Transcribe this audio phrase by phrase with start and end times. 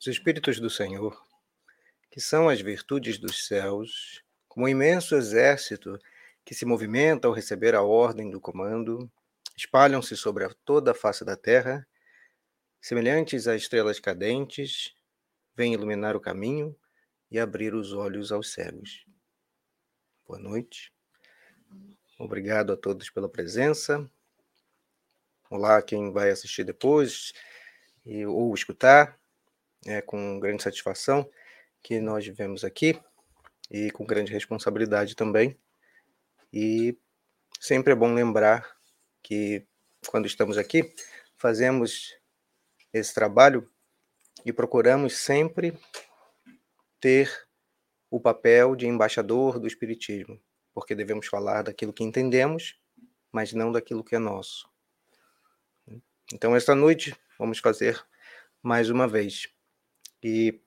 [0.00, 1.22] Os Espíritos do Senhor,
[2.10, 5.98] que são as virtudes dos céus, como um imenso exército
[6.42, 9.12] que se movimenta ao receber a ordem do comando,
[9.54, 11.86] espalham-se sobre toda a face da terra,
[12.80, 14.96] semelhantes a estrelas cadentes,
[15.54, 16.74] vêm iluminar o caminho
[17.30, 19.04] e abrir os olhos aos cegos.
[20.26, 20.90] Boa noite.
[22.18, 24.10] Obrigado a todos pela presença.
[25.50, 27.34] Olá, quem vai assistir depois
[28.26, 29.19] ou escutar.
[29.86, 31.28] É com grande satisfação
[31.82, 33.00] que nós vivemos aqui
[33.70, 35.58] e com grande responsabilidade também.
[36.52, 36.98] E
[37.58, 38.76] sempre é bom lembrar
[39.22, 39.66] que
[40.06, 40.94] quando estamos aqui,
[41.36, 42.14] fazemos
[42.92, 43.70] esse trabalho
[44.44, 45.78] e procuramos sempre
[47.00, 47.30] ter
[48.10, 50.40] o papel de embaixador do Espiritismo,
[50.74, 52.78] porque devemos falar daquilo que entendemos,
[53.30, 54.68] mas não daquilo que é nosso.
[56.32, 58.04] Então, esta noite, vamos fazer
[58.62, 59.48] mais uma vez.
[60.22, 60.60] E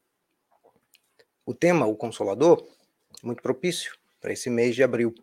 [1.46, 2.68] o tema, o Consolador,
[3.22, 5.14] é muito propício para esse mês de abril,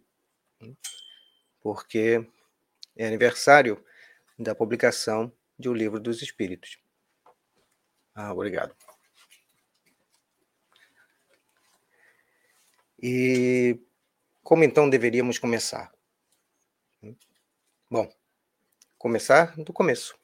[1.61, 2.27] porque
[2.97, 3.85] é aniversário
[4.39, 6.79] da publicação de O Livro dos Espíritos.
[8.15, 8.75] Ah, obrigado.
[13.03, 13.79] E
[14.43, 15.93] como então deveríamos começar?
[17.91, 18.13] Bom,
[18.99, 20.19] começar do começo.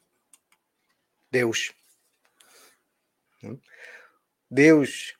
[1.30, 1.74] Deus.
[4.50, 5.18] Deus,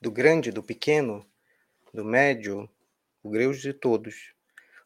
[0.00, 1.26] do grande, do pequeno,
[1.92, 2.68] do médio,
[3.22, 4.32] o Deus de todos.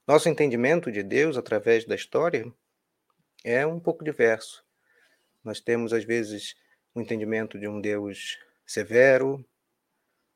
[0.04, 2.52] Nosso entendimento de Deus através da história
[3.44, 4.64] é um pouco diverso.
[5.44, 6.56] Nós temos, às vezes,
[6.92, 8.36] o um entendimento de um Deus
[8.66, 9.44] severo,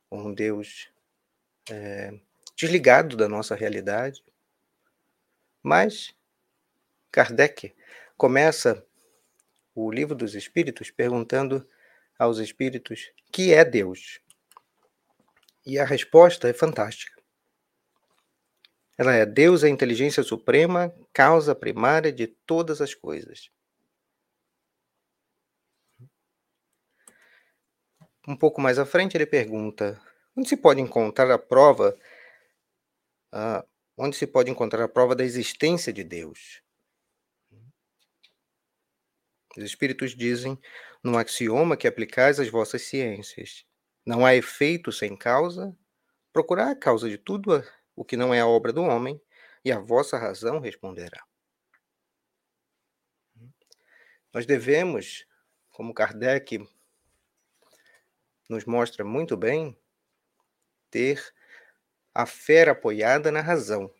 [0.08, 0.88] um Deus
[1.68, 2.14] é,
[2.56, 4.22] desligado da nossa realidade.
[5.60, 6.14] Mas
[7.10, 7.74] Kardec
[8.16, 8.86] começa
[9.74, 11.68] o livro dos Espíritos perguntando
[12.18, 14.20] aos espíritos que é Deus.
[15.66, 17.14] E a resposta é fantástica.
[18.96, 23.50] Ela é: Deus é a inteligência suprema, causa primária de todas as coisas.
[28.26, 30.00] Um pouco mais à frente, ele pergunta:
[30.36, 31.98] onde se pode encontrar a prova?
[33.32, 33.66] Uh,
[33.96, 36.62] onde se pode encontrar a prova da existência de Deus?
[39.56, 40.58] Os espíritos dizem
[41.04, 43.66] no axioma que aplicais às vossas ciências.
[44.06, 45.76] Não há efeito sem causa.
[46.32, 47.62] Procurar a causa de tudo
[47.94, 49.20] o que não é a obra do homem,
[49.64, 51.24] e a vossa razão responderá.
[54.32, 55.26] Nós devemos,
[55.70, 56.66] como Kardec
[58.48, 59.78] nos mostra muito bem,
[60.90, 61.34] ter
[62.12, 63.92] a fé apoiada na razão.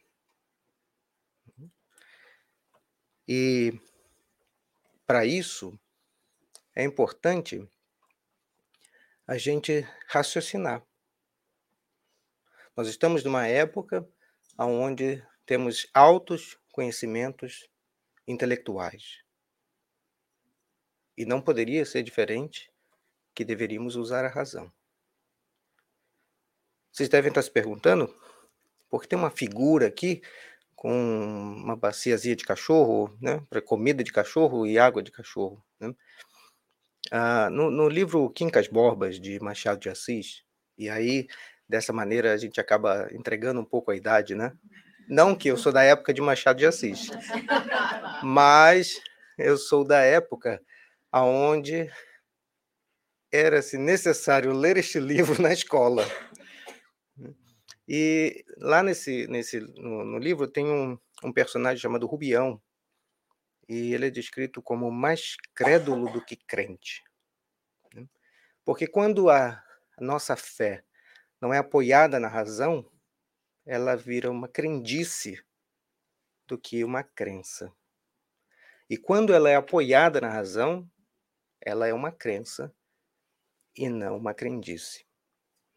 [3.29, 3.79] E
[5.07, 5.79] para isso
[6.75, 7.69] é importante
[9.27, 10.85] a gente raciocinar.
[12.77, 14.07] Nós estamos numa época
[14.59, 17.69] onde temos altos conhecimentos
[18.27, 19.23] intelectuais.
[21.17, 22.73] E não poderia ser diferente
[23.35, 24.73] que deveríamos usar a razão.
[26.91, 28.13] Vocês devem estar se perguntando,
[28.89, 30.23] porque tem uma figura aqui
[30.75, 35.65] com uma baciazinha de cachorro, né, para comida de cachorro e água de cachorro.
[35.81, 35.95] Né?
[37.11, 40.43] Ah, no, no livro Quincas Borbas, de Machado de Assis,
[40.77, 41.27] e aí
[41.69, 44.53] dessa maneira a gente acaba entregando um pouco a idade, né?
[45.09, 47.11] Não que eu sou da época de Machado de Assis,
[48.23, 49.01] mas
[49.39, 50.61] eu sou da época
[51.13, 51.91] aonde
[53.31, 56.05] era-se necessário ler este livro na escola.
[57.87, 62.61] E lá nesse, nesse no, no livro tem um, um personagem chamado Rubião,
[63.69, 67.03] e ele é descrito como mais crédulo do que crente.
[67.95, 68.07] Né?
[68.65, 69.63] Porque quando a,
[69.99, 70.85] nossa fé
[71.41, 72.91] não é apoiada na razão,
[73.67, 75.43] ela vira uma crendice
[76.47, 77.73] do que uma crença.
[78.89, 80.91] E quando ela é apoiada na razão,
[81.61, 82.75] ela é uma crença
[83.75, 85.07] e não uma crendice.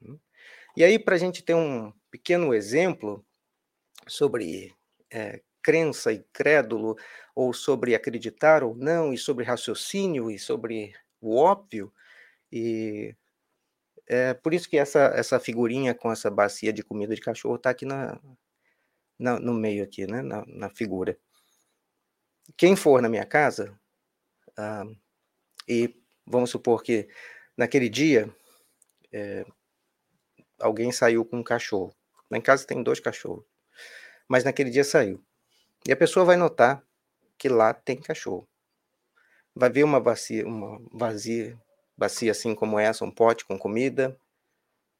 [0.01, 0.19] Hum?
[0.75, 3.25] E aí, para a gente ter um pequeno exemplo
[4.07, 4.75] sobre
[5.11, 6.95] é, crença e crédulo,
[7.35, 11.93] ou sobre acreditar ou não, e sobre raciocínio, e sobre o óbvio.
[12.49, 13.13] E
[14.07, 17.71] é por isso que essa, essa figurinha com essa bacia de comida de cachorro está
[17.71, 18.17] aqui na,
[19.19, 21.17] na, no meio, aqui, né, na, na figura.
[22.55, 23.77] Quem for na minha casa,
[24.57, 24.85] ah,
[25.67, 25.93] e
[26.25, 27.09] vamos supor que
[27.57, 28.33] naquele dia
[29.11, 29.45] é,
[30.61, 31.93] alguém saiu com um cachorro.
[32.31, 33.43] Lá em casa tem dois cachorros.
[34.29, 35.21] Mas naquele dia saiu.
[35.87, 36.85] E a pessoa vai notar
[37.37, 38.45] que lá tem cachorro.
[39.55, 41.57] Vai ver uma bacia, uma vazia,
[41.95, 44.19] bacia assim como essa, um pote com comida,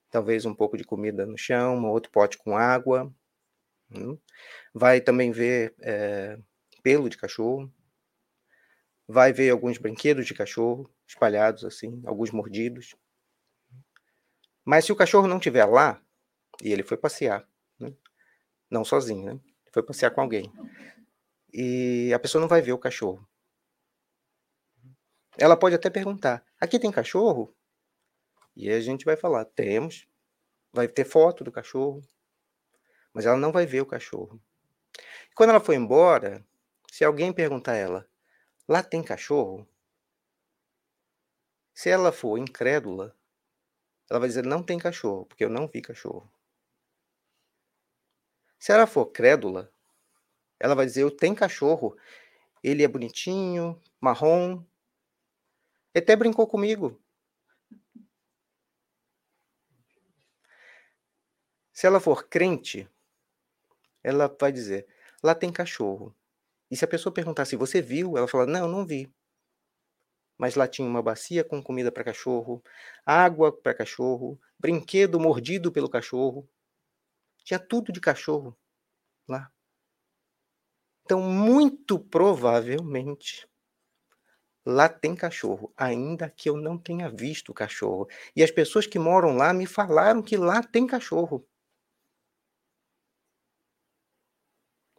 [0.09, 3.13] talvez um pouco de comida no chão, um outro pote com água.
[3.91, 4.17] Hum.
[4.73, 6.39] Vai também ver é,
[6.81, 7.69] pelo de cachorro,
[9.05, 12.95] vai ver alguns brinquedos de cachorro espalhados assim, alguns mordidos.
[14.63, 16.01] Mas se o cachorro não estiver lá,
[16.63, 17.45] e ele foi passear,
[17.77, 17.93] né?
[18.71, 19.39] não sozinho, né?
[19.77, 20.51] Foi passear com alguém,
[21.53, 23.27] e a pessoa não vai ver o cachorro.
[25.37, 27.55] Ela pode até perguntar: aqui tem cachorro?
[28.55, 30.07] E a gente vai falar: temos.
[30.73, 32.01] Vai ter foto do cachorro,
[33.13, 34.39] mas ela não vai ver o cachorro.
[35.33, 36.45] Quando ela for embora,
[36.91, 38.09] se alguém perguntar a ela:
[38.67, 39.67] lá tem cachorro?
[41.73, 43.15] Se ela for incrédula,
[44.09, 46.29] ela vai dizer: não tem cachorro, porque eu não vi cachorro.
[48.59, 49.71] Se ela for crédula,
[50.59, 51.95] ela vai dizer: eu tenho cachorro,
[52.63, 54.63] ele é bonitinho, marrom,
[55.95, 57.01] até brincou comigo.
[61.73, 62.89] Se ela for crente,
[64.03, 64.87] ela vai dizer:
[65.23, 66.15] lá tem cachorro.
[66.69, 69.11] E se a pessoa perguntar se você viu, ela fala: não, não vi.
[70.37, 72.63] Mas lá tinha uma bacia com comida para cachorro,
[73.05, 76.47] água para cachorro, brinquedo mordido pelo cachorro.
[77.47, 78.53] Tinha tudo de cachorro
[79.25, 79.49] lá.
[81.05, 83.47] Então, muito provavelmente,
[84.65, 88.05] Lá tem cachorro, ainda que eu não tenha visto o cachorro.
[88.35, 91.47] E as pessoas que moram lá me falaram que lá tem cachorro.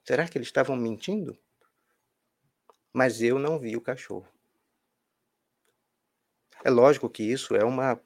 [0.02, 1.38] Será que eles estavam mentindo?
[2.94, 4.26] Mas eu não vi o cachorro.
[6.64, 8.00] É lógico que isso é uma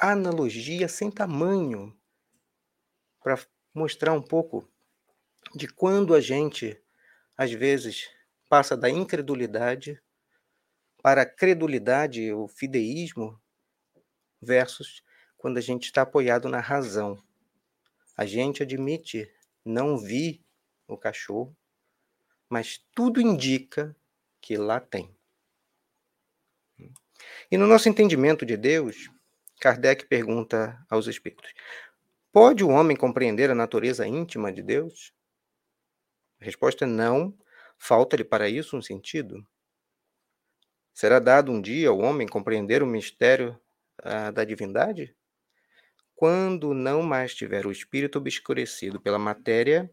[0.00, 1.96] analogia sem tamanho
[3.22, 3.38] para
[3.74, 4.68] mostrar um pouco
[5.54, 6.80] de quando a gente,
[7.36, 8.08] às vezes,
[8.48, 10.00] passa da incredulidade
[11.02, 13.40] para a credulidade, o fideísmo,
[14.40, 15.02] versus
[15.36, 17.22] quando a gente está apoiado na razão.
[18.16, 19.32] A gente admite,
[19.64, 20.44] não vi
[20.86, 21.56] o cachorro,
[22.48, 23.96] mas tudo indica
[24.40, 25.14] que lá tem.
[27.50, 29.10] E no nosso entendimento de Deus,
[29.60, 31.52] Kardec pergunta aos espíritos:
[32.32, 35.12] pode o homem compreender a natureza íntima de Deus?
[36.40, 37.36] A resposta é não.
[37.78, 39.46] Falta-lhe para isso um sentido?
[40.92, 43.58] Será dado um dia ao homem compreender o mistério
[44.02, 45.16] ah, da divindade?
[46.14, 49.90] Quando não mais tiver o espírito obscurecido pela matéria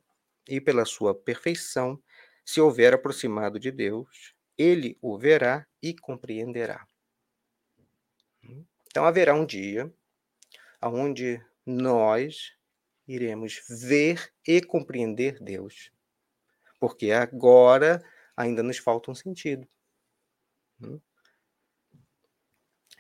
[0.48, 2.02] e pela sua perfeição,
[2.44, 6.86] se houver aproximado de Deus, ele o verá e compreenderá.
[8.90, 9.94] Então haverá um dia
[10.82, 12.56] onde nós
[13.06, 15.92] iremos ver e compreender Deus,
[16.80, 18.02] porque agora
[18.36, 19.68] ainda nos falta um sentido.
[20.82, 21.00] Hum.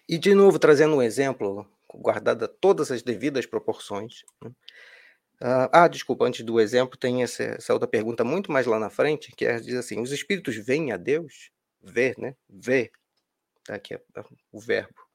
[0.10, 4.24] E, de novo, trazendo um exemplo, guardada todas as devidas proporções.
[4.42, 4.52] Né?
[5.40, 8.90] Ah, ah, desculpa, antes do exemplo, tem essa, essa, outra pergunta muito mais lá na
[8.90, 11.52] frente, que é, diz assim: os espíritos veem a Deus?
[11.82, 12.36] Ver, né?
[12.50, 12.92] Ver.
[13.64, 14.02] Tá aqui é
[14.52, 15.07] o verbo.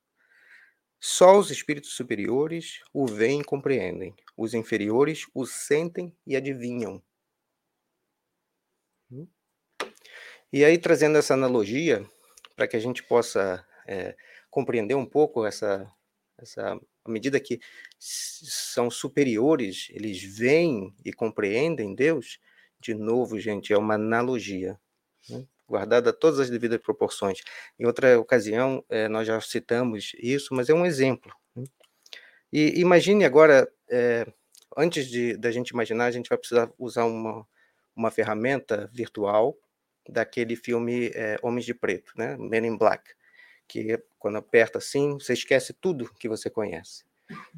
[1.05, 4.15] Só os espíritos superiores o veem e compreendem.
[4.37, 7.03] Os inferiores o sentem e adivinham.
[9.11, 9.27] Hum.
[10.53, 12.09] E aí, trazendo essa analogia,
[12.55, 14.17] para que a gente possa é,
[14.49, 15.93] compreender um pouco essa,
[16.39, 17.59] essa à medida que
[17.99, 22.39] são superiores, eles veem e compreendem Deus,
[22.79, 24.79] de novo, gente, é uma analogia,
[25.29, 25.45] né?
[25.73, 27.41] Guardada todas as devidas proporções.
[27.79, 31.33] Em outra ocasião, é, nós já citamos isso, mas é um exemplo.
[31.57, 31.65] Né?
[32.53, 34.27] E imagine agora, é,
[34.77, 37.47] antes de da gente imaginar, a gente vai precisar usar uma,
[37.97, 39.57] uma ferramenta virtual
[40.07, 42.37] daquele filme é, Homens de Preto, né?
[42.37, 43.03] Men in Black,
[43.67, 47.05] que quando aperta assim, você esquece tudo que você conhece.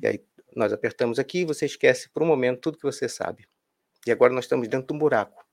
[0.01, 3.49] E aí nós apertamos aqui e você esquece por um momento tudo que você sabe.
[4.07, 5.44] E agora nós estamos dentro de um buraco.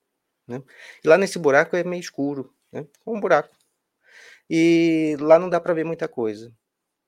[0.51, 0.61] Né?
[1.03, 2.85] E lá nesse buraco é meio escuro, né?
[3.05, 3.55] um buraco.
[4.49, 6.53] E lá não dá para ver muita coisa.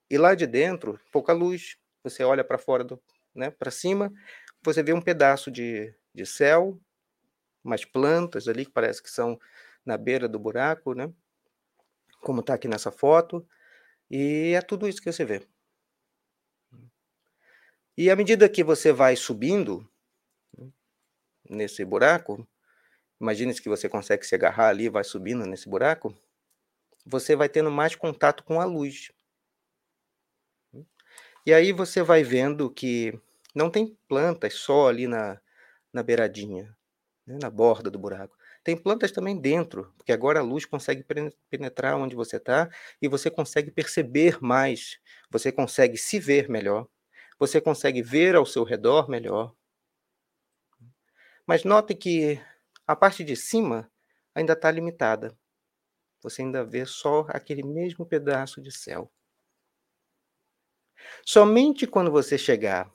[0.10, 1.78] E lá de dentro, pouca luz.
[2.04, 3.02] Você olha para fora, do,
[3.34, 4.12] né, para cima,
[4.62, 6.80] você vê um pedaço de, de céu,
[7.64, 9.40] umas plantas ali que parece que são
[9.86, 11.12] na beira do buraco, né?
[12.22, 13.46] Como está aqui nessa foto.
[14.10, 15.42] E é tudo isso que você vê.
[17.98, 19.88] E à medida que você vai subindo
[20.58, 20.72] né,
[21.50, 22.48] nesse buraco,
[23.24, 26.14] imagine que você consegue se agarrar ali, vai subindo nesse buraco,
[27.06, 29.12] você vai tendo mais contato com a luz.
[31.46, 33.18] E aí você vai vendo que
[33.56, 35.40] não tem plantas só ali na,
[35.92, 36.76] na beiradinha,
[37.26, 38.38] né, na borda do buraco.
[38.64, 41.06] Tem plantas também dentro, porque agora a luz consegue
[41.50, 42.70] penetrar onde você está
[43.02, 45.00] e você consegue perceber mais,
[45.30, 46.88] você consegue se ver melhor,
[47.38, 49.54] você consegue ver ao seu redor melhor.
[51.46, 52.40] Mas note que
[52.88, 53.92] a parte de cima
[54.36, 55.38] ainda está limitada.
[56.22, 59.12] Você ainda vê só aquele mesmo pedaço de céu.
[61.26, 62.92] Somente quando você chegar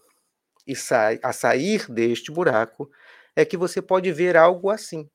[0.66, 2.90] e sai, a sair deste buraco
[3.36, 5.08] é que você pode ver algo assim.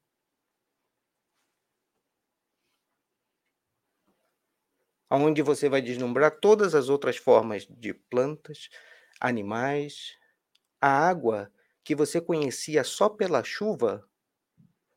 [5.09, 8.69] Onde você vai deslumbrar todas as outras formas de plantas,
[9.19, 10.17] animais,
[10.81, 11.51] a água
[11.83, 14.07] que você conhecia só pela chuva,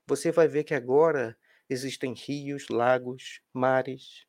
[0.07, 1.37] você vai ver que agora
[1.69, 4.27] existem rios, lagos, mares.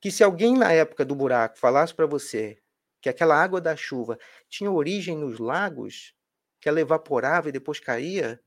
[0.00, 2.62] Que se alguém na época do buraco falasse para você
[3.00, 6.14] que aquela água da chuva tinha origem nos lagos,
[6.60, 8.42] que ela evaporava e depois caía,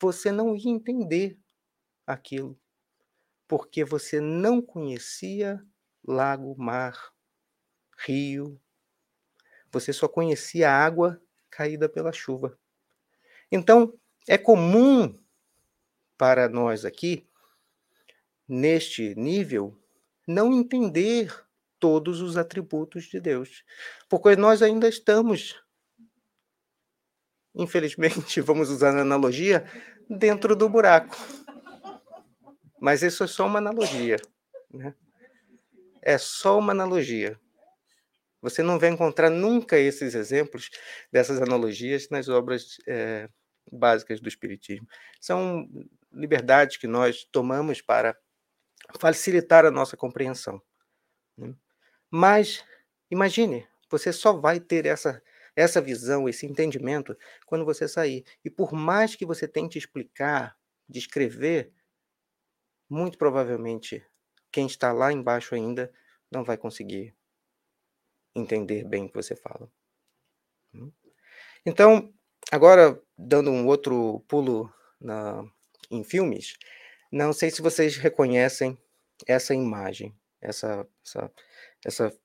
[0.00, 1.38] você não ia entender
[2.06, 2.58] aquilo,
[3.46, 5.62] porque você não conhecia
[6.02, 7.12] lago, mar,
[7.98, 8.60] rio.
[9.70, 12.58] Você só conhecia a água caída pela chuva.
[13.50, 13.98] Então,
[14.28, 15.18] é comum
[16.16, 17.26] para nós aqui,
[18.48, 19.76] neste nível,
[20.26, 21.34] não entender
[21.78, 23.64] todos os atributos de Deus,
[24.08, 25.60] porque nós ainda estamos,
[27.54, 29.66] infelizmente, vamos usar a analogia,
[30.08, 31.16] dentro do buraco.
[32.80, 34.16] Mas isso é só uma analogia.
[34.72, 34.94] Né?
[36.00, 37.38] É só uma analogia.
[38.40, 40.68] Você não vai encontrar nunca esses exemplos
[41.12, 43.28] dessas analogias nas obras é,
[43.72, 44.86] básicas do Espiritismo.
[45.20, 45.68] São
[46.12, 48.16] liberdades que nós tomamos para
[48.98, 50.60] facilitar a nossa compreensão.
[51.36, 51.54] Né?
[52.10, 52.64] Mas
[53.10, 55.22] imagine, você só vai ter essa
[55.54, 58.24] essa visão, esse entendimento quando você sair.
[58.44, 60.56] E por mais que você tente explicar,
[60.88, 61.72] descrever,
[62.88, 64.04] muito provavelmente
[64.50, 65.92] quem está lá embaixo ainda
[66.30, 67.14] não vai conseguir
[68.34, 69.70] entender bem o que você fala.
[70.74, 70.90] Hum?
[71.64, 72.12] Então,
[72.52, 75.42] agora dando um outro pulo na,
[75.90, 76.58] em filmes,
[77.10, 78.76] não sei se vocês reconhecem
[79.26, 81.32] essa imagem, essa, essa,
[81.84, 82.18] essa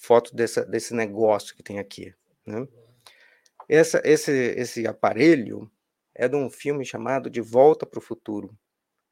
[0.00, 2.12] foto dessa, desse negócio que tem aqui.
[2.44, 2.66] Né?
[3.68, 5.70] Essa, esse, esse aparelho
[6.12, 8.56] é de um filme chamado De Volta para o Futuro.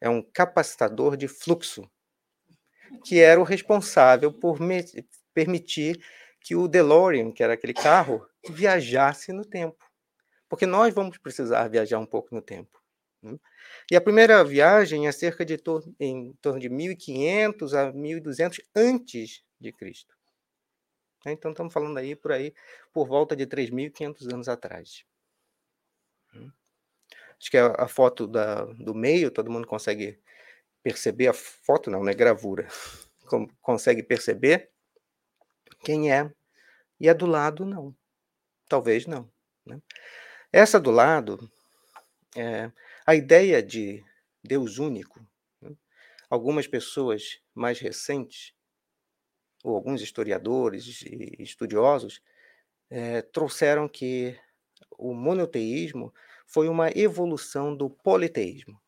[0.00, 1.88] É um capacitador de fluxo,
[3.04, 4.58] que era o responsável por
[5.32, 6.02] permitir
[6.40, 9.83] que o DeLorean, que era aquele carro, viajasse no tempo.
[10.54, 12.80] Porque nós vamos precisar viajar um pouco no tempo.
[13.20, 13.36] Né?
[13.90, 19.42] E a primeira viagem é cerca de tor em torno de 1500 a 1200 antes
[19.58, 20.14] de Cristo.
[21.26, 21.32] Né?
[21.32, 22.54] Então estamos falando aí por aí
[22.92, 25.04] por volta de 3.500 anos atrás.
[26.32, 26.52] Hum.
[27.36, 30.20] Acho que a, a foto da, do meio todo mundo consegue
[30.84, 32.14] perceber a foto não, né?
[32.14, 32.68] Gravura.
[33.60, 34.70] consegue perceber
[35.82, 36.32] quem é
[37.00, 37.92] e a do lado não.
[38.68, 39.28] Talvez não.
[39.66, 39.80] Né?
[40.56, 41.50] Essa do lado
[42.36, 42.70] é,
[43.04, 44.04] a ideia de
[44.40, 45.18] Deus único,
[45.60, 45.74] né?
[46.30, 48.54] algumas pessoas mais recentes,
[49.64, 52.22] ou alguns historiadores e estudiosos,
[52.88, 54.38] é, trouxeram que
[54.96, 56.14] o monoteísmo
[56.46, 58.80] foi uma evolução do politeísmo.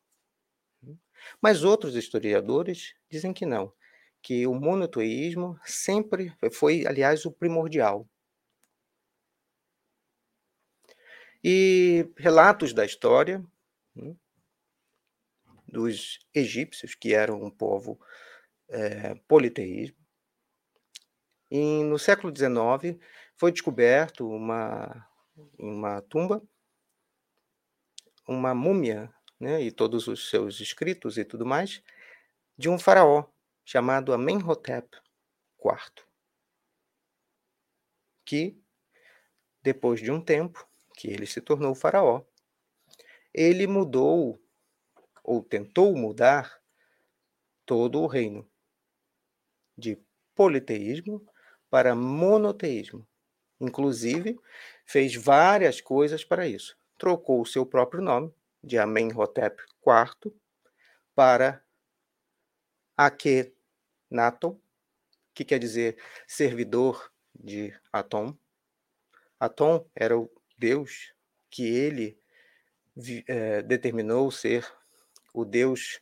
[1.41, 3.73] Mas outros historiadores dizem que não,
[4.21, 8.07] que o monoteísmo sempre foi, aliás, o primordial.
[11.49, 13.41] E relatos da história
[13.97, 14.15] Hum,
[15.67, 17.99] dos egípcios, que eram um povo
[18.69, 19.97] é, politeísmo.
[21.49, 22.99] E no século XIX
[23.35, 25.07] foi descoberto uma,
[25.57, 26.41] uma tumba,
[28.27, 31.81] uma múmia, né, e todos os seus escritos e tudo mais,
[32.57, 33.25] de um faraó
[33.65, 34.97] chamado Amenhotep
[35.59, 36.05] IV,
[38.25, 38.61] que
[39.63, 42.23] depois de um tempo que ele se tornou faraó,
[43.31, 44.41] ele mudou,
[45.23, 46.59] ou tentou mudar,
[47.65, 48.49] todo o reino
[49.77, 50.01] de
[50.33, 51.23] politeísmo
[51.69, 53.07] para monoteísmo.
[53.59, 54.39] Inclusive,
[54.85, 56.75] fez várias coisas para isso.
[56.97, 60.33] Trocou o seu próprio nome, de Amenhotep IV,
[61.13, 61.63] para
[62.97, 64.59] Akhenaton,
[65.33, 68.35] que quer dizer servidor de Atom.
[69.39, 70.27] Atom era o
[70.57, 71.13] deus
[71.49, 72.19] que ele
[73.27, 74.65] é, determinou ser
[75.33, 76.01] o deus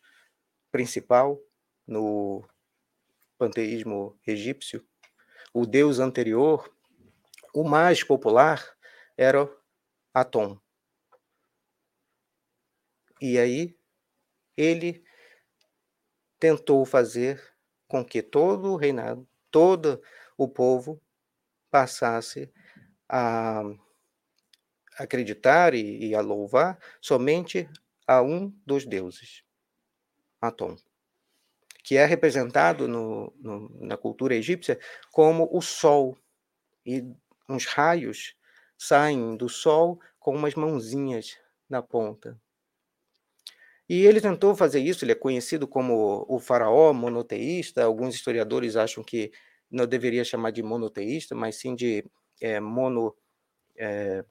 [0.71, 1.39] principal
[1.85, 2.47] no
[3.37, 4.85] panteísmo egípcio.
[5.53, 6.73] O deus anterior,
[7.53, 8.75] o mais popular,
[9.17, 9.49] era
[10.13, 10.59] Atom.
[13.21, 13.77] E aí
[14.57, 15.03] ele
[16.39, 17.41] tentou fazer
[17.87, 20.01] com que todo o reinado, todo
[20.37, 21.01] o povo
[21.69, 22.51] passasse
[23.07, 23.61] a
[24.97, 27.69] acreditar e, e a louvar somente
[28.07, 29.43] a um dos deuses,
[30.41, 30.75] Atom,
[31.83, 34.79] que é representado no, no, na cultura egípcia
[35.11, 36.17] como o sol,
[36.85, 37.03] e
[37.47, 38.35] uns raios
[38.77, 41.37] saem do sol com umas mãozinhas
[41.69, 42.39] na ponta.
[43.87, 49.03] E ele tentou fazer isso, ele é conhecido como o faraó monoteísta, alguns historiadores acham
[49.03, 49.31] que
[49.69, 52.03] não deveria chamar de monoteísta, mas sim de
[52.41, 53.15] é, mono,
[53.77, 54.25] é,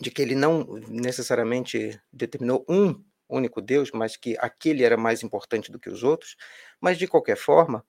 [0.00, 5.70] de que ele não necessariamente determinou um único Deus, mas que aquele era mais importante
[5.70, 6.36] do que os outros.
[6.80, 7.84] Mas de qualquer forma,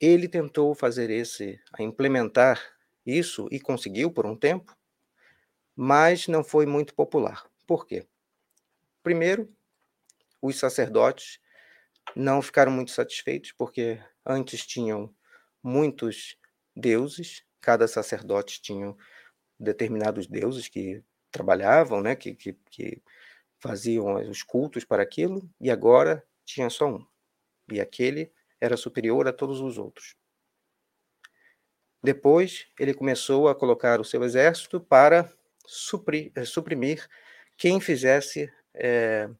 [0.00, 2.60] ele tentou fazer esse, implementar
[3.06, 4.76] isso e conseguiu por um tempo,
[5.76, 7.44] mas não foi muito popular.
[7.66, 8.06] Por quê?
[9.02, 9.52] Primeiro,
[10.40, 11.38] os sacerdotes
[12.14, 15.14] não ficaram muito satisfeitos, porque antes tinham
[15.62, 16.36] muitos
[16.76, 18.94] deuses, cada sacerdote tinha
[19.58, 23.02] determinados deuses que trabalhavam, né, que, que, que
[23.58, 27.06] faziam os cultos para aquilo, e agora tinha só um.
[27.70, 30.16] E aquele era superior a todos os outros.
[32.02, 35.32] Depois, ele começou a colocar o seu exército para
[35.66, 37.08] suprir, eh, suprimir
[37.56, 39.30] quem fizesse é,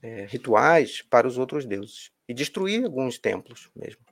[0.00, 4.02] é, rituais para os outros deuses e destruir alguns templos mesmo.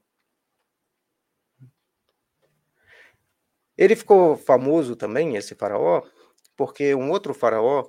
[3.80, 6.06] Ele ficou famoso também, esse faraó,
[6.54, 7.88] porque um outro faraó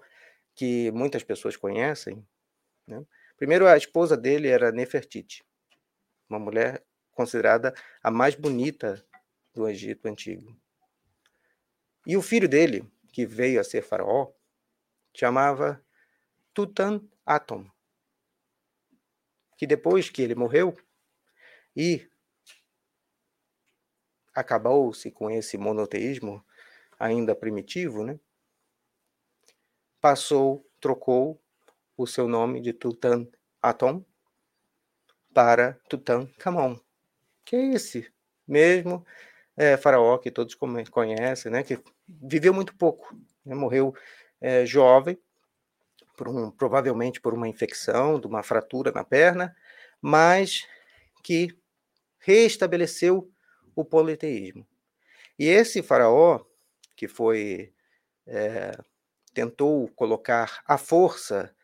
[0.56, 2.26] que muitas pessoas conhecem,
[2.88, 3.06] né?
[3.36, 5.44] primeiro a esposa dele era Nefertiti,
[6.30, 6.82] uma mulher
[7.12, 9.06] considerada a mais bonita
[9.54, 10.58] do Egito antigo.
[12.08, 14.32] E o filho dele, que veio a ser faraó,
[15.14, 15.86] chamava
[16.54, 17.70] Tutan-Atom,
[19.58, 20.74] que depois que ele morreu
[21.76, 22.10] e
[24.34, 26.44] acabou-se com esse monoteísmo
[27.00, 28.20] ainda primitivo, né?
[30.00, 31.42] Passou, trocou
[31.98, 34.04] o seu nome de Tutan-Atom
[35.34, 36.80] para Tutankhamon,
[37.46, 38.12] que é esse
[38.48, 39.06] mesmo
[39.56, 41.64] é, faraó que todos conhecem, né?
[41.64, 43.16] Que viveu muito pouco,
[43.46, 43.56] né?
[43.56, 43.94] morreu
[44.40, 45.18] é, jovem
[46.18, 49.56] por um, provavelmente por uma infecção, de uma fratura na perna,
[50.02, 50.68] mas
[51.24, 51.56] que
[52.20, 53.32] restabeleceu
[53.76, 54.66] o politeísmo.
[55.38, 56.46] E esse faraó,
[56.96, 57.74] que foi
[58.28, 58.72] é,
[59.34, 61.56] tentou colocar à força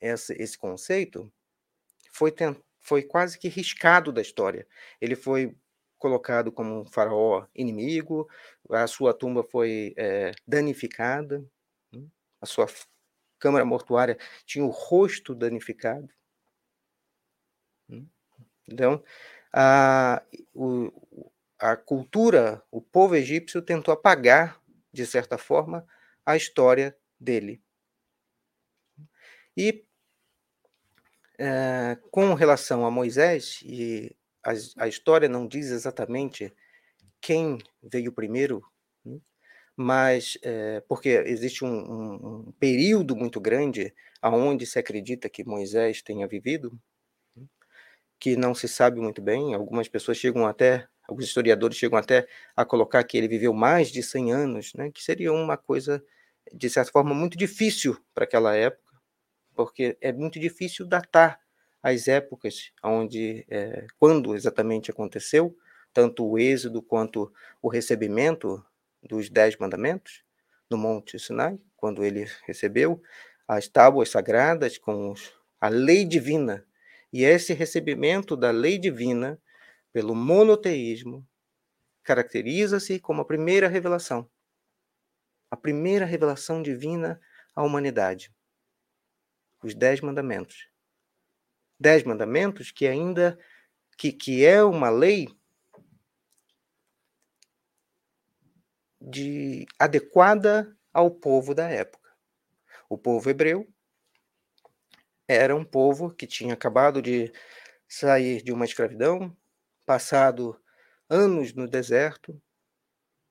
[0.00, 1.32] esse, esse conceito,
[2.12, 2.34] foi,
[2.80, 4.66] foi quase que riscado da história.
[5.00, 5.56] Ele foi
[5.98, 8.28] colocado como um faraó inimigo,
[8.70, 11.44] a sua tumba foi é, danificada,
[11.92, 12.06] né,
[12.40, 12.66] a sua
[13.38, 16.08] câmara mortuária tinha o rosto danificado.
[17.88, 18.06] Hum,
[18.68, 19.02] então,
[19.52, 20.22] a,
[20.54, 20.92] o,
[21.58, 24.60] a cultura, o povo egípcio tentou apagar,
[24.92, 25.86] de certa forma,
[26.24, 27.60] a história dele.
[29.56, 29.84] E
[31.38, 34.52] é, com relação a Moisés, e a,
[34.84, 36.52] a, história não diz exatamente
[37.20, 38.62] quem veio primeiro,
[39.04, 39.18] né?
[39.76, 42.14] mas é, porque existe um, um,
[42.48, 46.78] um, período muito grande aonde se acredita que Moisés tenha vivido,
[48.18, 49.54] que não se sabe muito bem.
[49.54, 52.26] Algumas pessoas chegam até, alguns historiadores chegam até
[52.56, 56.02] a colocar que ele viveu mais de 100 anos, né, que seria uma coisa
[56.52, 58.82] de certa forma muito difícil para aquela época,
[59.54, 61.40] porque é muito difícil datar
[61.82, 65.56] as épocas onde, é, quando exatamente aconteceu,
[65.92, 68.64] tanto o êxodo quanto o recebimento
[69.02, 70.22] dos Dez Mandamentos
[70.70, 73.00] no Monte Sinai, quando ele recebeu
[73.46, 75.14] as tábuas sagradas com
[75.60, 76.64] a lei divina.
[77.12, 79.40] E esse recebimento da lei divina
[79.92, 81.26] pelo monoteísmo
[82.02, 84.30] caracteriza-se como a primeira revelação.
[85.50, 87.20] A primeira revelação divina
[87.54, 88.32] à humanidade.
[89.62, 90.68] Os Dez Mandamentos.
[91.80, 93.38] Dez Mandamentos que ainda
[93.96, 95.28] que, que é uma lei
[99.00, 102.10] de adequada ao povo da época.
[102.88, 103.66] O povo hebreu
[105.28, 107.32] era um povo que tinha acabado de
[107.86, 109.36] sair de uma escravidão,
[109.86, 110.60] passado
[111.08, 112.40] anos no deserto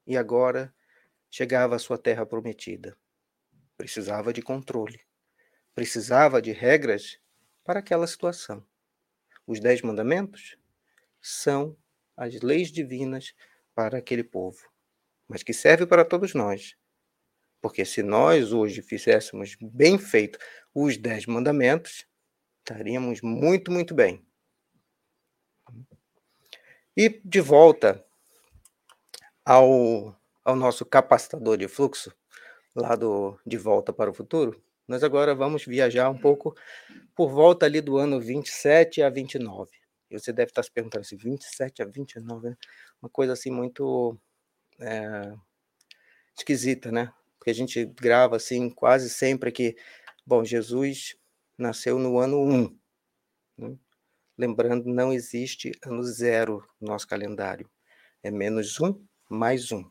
[0.06, 0.74] e agora
[1.30, 2.98] chegava à sua terra prometida.
[3.76, 5.02] Precisava de controle,
[5.76, 7.20] precisava de regras
[7.64, 8.66] para aquela situação.
[9.46, 10.58] Os Dez Mandamentos
[11.22, 11.76] são
[12.16, 13.34] as leis divinas
[13.76, 14.70] para aquele povo
[15.28, 16.76] mas que serve para todos nós.
[17.62, 20.40] Porque se nós hoje fizéssemos bem feito
[20.80, 22.06] os dez mandamentos,
[22.60, 24.24] estaríamos muito, muito bem.
[26.96, 28.06] E de volta
[29.44, 32.14] ao, ao nosso capacitador de fluxo,
[32.76, 36.56] lá do De Volta para o Futuro, nós agora vamos viajar um pouco
[37.16, 39.72] por volta ali do ano 27 a 29.
[40.12, 42.58] E você deve estar se perguntando assim, 27 a 29, né?
[43.02, 44.16] uma coisa assim muito
[44.80, 45.34] é,
[46.38, 47.12] esquisita, né?
[47.40, 49.76] Porque a gente grava assim quase sempre que,
[50.28, 51.16] bom, Jesus
[51.58, 52.80] nasceu no ano 1.
[53.58, 53.78] Né?
[54.38, 57.70] Lembrando, não existe ano zero no nosso calendário.
[58.22, 59.90] É menos um, mais um.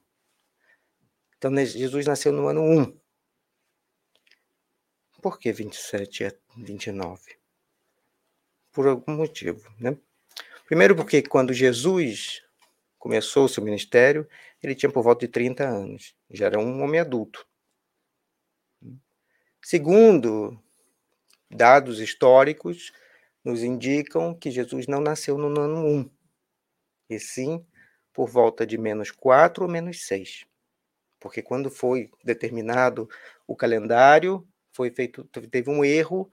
[1.39, 3.01] Então, Jesus nasceu no ano 1.
[5.23, 7.23] Por que 27 é 29?
[8.71, 9.97] Por algum motivo, né?
[10.67, 12.43] Primeiro porque quando Jesus
[12.99, 14.29] começou o seu ministério,
[14.63, 17.47] ele tinha por volta de 30 anos, já era um homem adulto.
[19.69, 20.57] Segundo,
[21.51, 22.93] dados históricos
[23.45, 26.11] nos indicam que Jesus não nasceu no ano 1,
[27.11, 27.67] e sim
[28.13, 30.47] por volta de menos 4 ou menos 6.
[31.19, 33.09] Porque quando foi determinado
[33.45, 36.31] o calendário, foi feito, teve um erro,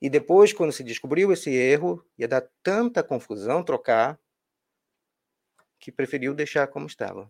[0.00, 4.16] e depois, quando se descobriu esse erro, ia dar tanta confusão trocar,
[5.80, 7.28] que preferiu deixar como estava.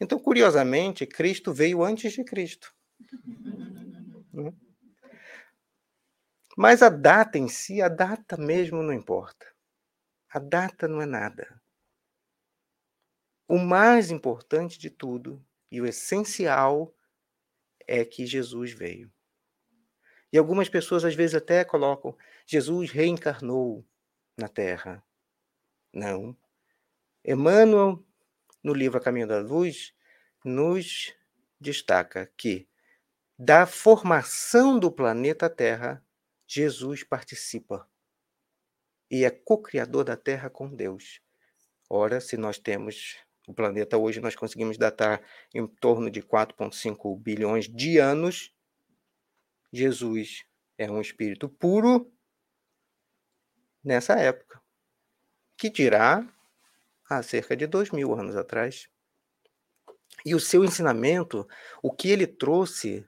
[0.00, 2.72] Então, curiosamente, Cristo veio antes de Cristo.
[4.34, 4.52] Né?
[6.56, 9.46] Mas a data em si, a data mesmo não importa.
[10.28, 11.60] A data não é nada.
[13.46, 16.94] O mais importante de tudo e o essencial
[17.86, 19.12] é que Jesus veio.
[20.32, 22.16] E algumas pessoas às vezes até colocam:
[22.46, 23.86] Jesus reencarnou
[24.36, 25.04] na Terra.
[25.92, 26.36] Não.
[27.24, 28.04] Emmanuel,
[28.62, 29.94] no livro A Caminho da Luz,
[30.44, 31.14] nos
[31.60, 32.68] destaca que
[33.38, 36.04] da formação do planeta Terra,
[36.46, 37.88] Jesus participa
[39.10, 41.20] e é co-criador da Terra com Deus.
[41.88, 43.16] Ora, se nós temos
[43.46, 45.22] o planeta hoje, nós conseguimos datar
[45.54, 48.54] em torno de 4,5 bilhões de anos
[49.74, 50.44] Jesus
[50.78, 52.08] é um espírito puro
[53.82, 54.62] nessa época,
[55.56, 56.24] que dirá
[57.10, 58.88] há cerca de dois mil anos atrás.
[60.24, 61.46] E o seu ensinamento,
[61.82, 63.04] o que ele trouxe,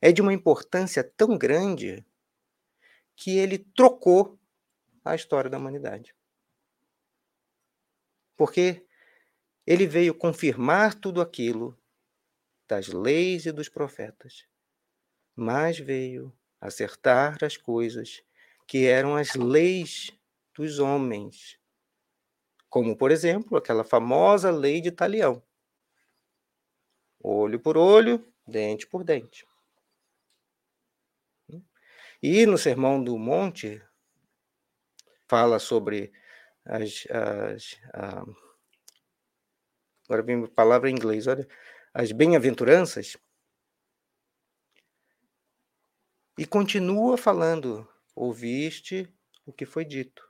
[0.00, 2.04] é de uma importância tão grande
[3.16, 4.38] que ele trocou
[5.04, 6.14] a história da humanidade.
[8.36, 8.86] Porque
[9.66, 11.78] ele veio confirmar tudo aquilo
[12.68, 14.46] das leis e dos profetas
[15.40, 18.24] mas veio acertar as coisas
[18.66, 20.10] que eram as leis
[20.52, 21.56] dos homens.
[22.68, 25.40] Como, por exemplo, aquela famosa lei de Talião.
[27.20, 29.46] Olho por olho, dente por dente.
[32.22, 33.82] E no Sermão do Monte,
[35.26, 36.12] fala sobre
[36.64, 37.06] as.
[37.10, 37.80] as
[40.04, 41.46] agora vem a palavra em inglês, olha.
[41.94, 43.16] As bem-aventuranças
[46.38, 49.12] E continua falando: ouviste
[49.44, 50.24] o que foi dito.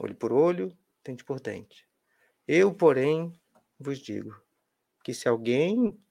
[0.00, 1.86] Olho por olho, dente por dente.
[2.48, 3.38] Eu, porém,
[3.78, 4.34] vos digo
[5.04, 6.02] que se alguém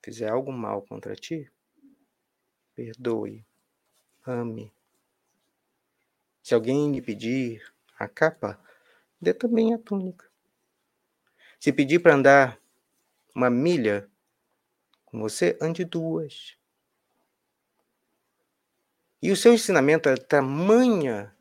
[0.00, 1.51] fizer algo mal contra ti,
[2.74, 3.44] perdoe,
[4.26, 4.72] ame.
[6.42, 7.62] Se alguém lhe pedir
[7.98, 8.58] a capa,
[9.20, 10.28] dê também a túnica.
[11.60, 12.58] Se pedir para andar
[13.34, 14.10] uma milha
[15.04, 16.56] com você, ande duas.
[19.22, 21.32] E o seu ensinamento é tamanha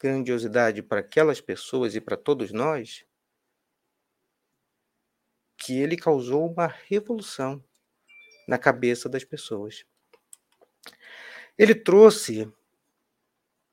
[0.00, 3.04] grandiosidade para aquelas pessoas e para todos nós
[5.56, 7.62] que ele causou uma revolução
[8.48, 9.84] na cabeça das pessoas.
[11.60, 12.50] Ele trouxe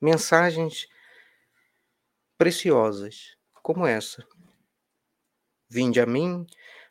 [0.02, 0.89] mensagens
[2.38, 4.28] preciosas, como essa.
[5.69, 6.45] Vinde a mim,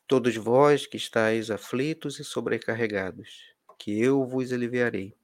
[0.06, 5.14] todos vós que estáis aflitos e sobrecarregados, que eu vos aliviarei.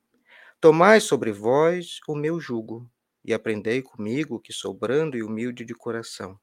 [0.61, 2.87] Tomai sobre vós o meu jugo,
[3.25, 6.39] e aprendei comigo, que sou brando e humilde de coração,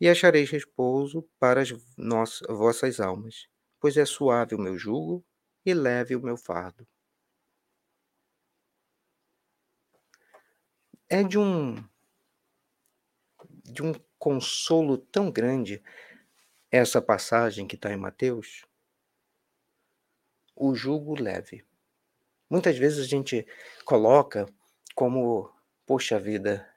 [0.00, 3.46] e achareis repouso para as nossas, vossas almas,
[3.78, 5.24] pois é suave o meu jugo
[5.64, 6.84] e leve o meu fardo.
[11.14, 11.76] É de um
[13.62, 15.80] de um consolo tão grande
[16.72, 18.64] essa passagem que está em Mateus,
[20.56, 21.64] o jugo leve.
[22.50, 23.46] Muitas vezes a gente
[23.84, 24.44] coloca
[24.92, 25.54] como,
[25.86, 26.68] poxa vida,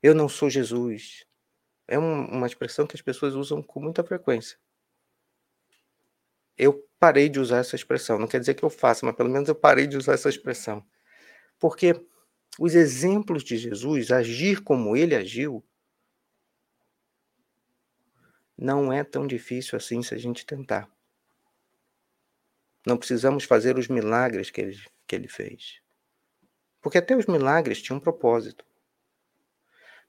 [0.00, 1.26] eu não sou Jesus.
[1.88, 4.56] É um, uma expressão que as pessoas usam com muita frequência.
[6.56, 8.18] eu parei de usar essa expressão.
[8.18, 10.86] Não quer dizer que eu faça, mas pelo menos eu parei de usar essa expressão.
[11.58, 11.94] Porque
[12.58, 15.64] os exemplos de Jesus, agir como ele agiu,
[18.56, 20.88] não é tão difícil assim se a gente tentar.
[22.86, 25.80] Não precisamos fazer os milagres que ele, que ele fez.
[26.80, 28.64] Porque até os milagres tinham um propósito.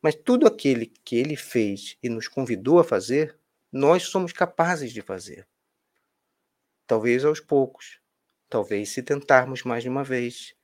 [0.01, 3.37] Mas tudo aquele que ele fez e nos convidou a fazer,
[3.71, 5.47] nós somos capazes de fazer.
[6.85, 7.99] Talvez aos poucos,
[8.49, 10.55] talvez se tentarmos mais de uma vez.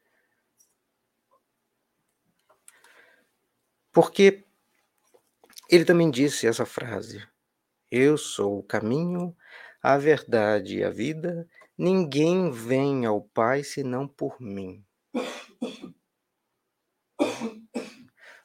[3.92, 4.46] Porque
[5.70, 7.28] ele também disse essa frase:
[7.92, 9.36] Eu sou o caminho,
[9.82, 11.48] a verdade e a vida,
[11.78, 14.84] ninguém vem ao Pai senão por mim.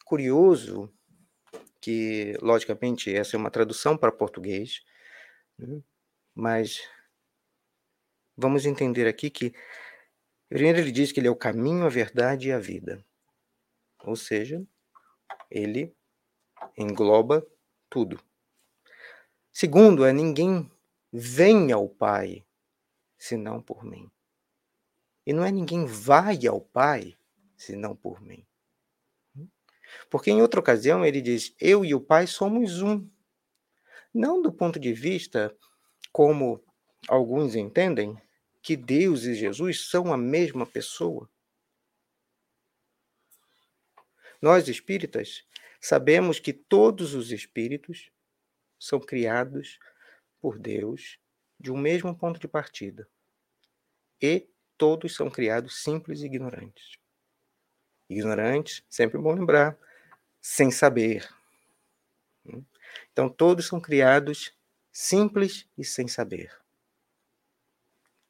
[0.04, 0.92] Curioso
[1.80, 4.82] que, logicamente, essa é uma tradução para português,
[5.58, 5.82] né?
[6.34, 6.80] mas
[8.36, 9.54] vamos entender aqui que,
[10.48, 13.04] primeiro, ele diz que ele é o caminho, a verdade e a vida.
[14.04, 14.64] Ou seja,
[15.54, 15.94] ele
[16.76, 17.46] engloba
[17.88, 18.20] tudo.
[19.52, 20.68] Segundo, é ninguém
[21.12, 22.44] vem ao Pai
[23.16, 24.10] senão por mim.
[25.24, 27.16] E não é ninguém vai ao Pai
[27.56, 28.44] senão por mim.
[30.10, 33.08] Porque em outra ocasião ele diz: Eu e o Pai somos um.
[34.12, 35.56] Não do ponto de vista
[36.12, 36.62] como
[37.08, 38.20] alguns entendem
[38.60, 41.30] que Deus e Jesus são a mesma pessoa.
[44.44, 45.42] Nós espíritas
[45.80, 48.10] sabemos que todos os espíritos
[48.78, 49.78] são criados
[50.38, 51.18] por Deus
[51.58, 53.08] de um mesmo ponto de partida.
[54.20, 56.98] E todos são criados simples e ignorantes.
[58.06, 59.78] Ignorantes, sempre bom lembrar,
[60.42, 61.26] sem saber.
[63.12, 64.54] Então, todos são criados
[64.92, 66.54] simples e sem saber.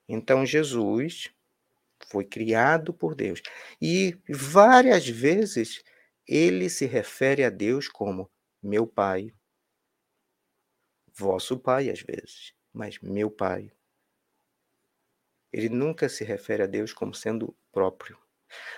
[0.09, 1.35] Então, Jesus
[2.07, 3.43] foi criado por Deus.
[3.83, 5.83] E várias vezes
[6.27, 8.31] ele se refere a Deus como
[8.63, 9.35] meu Pai,
[11.13, 13.73] vosso Pai, às vezes, mas meu Pai.
[15.53, 18.19] Ele nunca se refere a Deus como sendo próprio.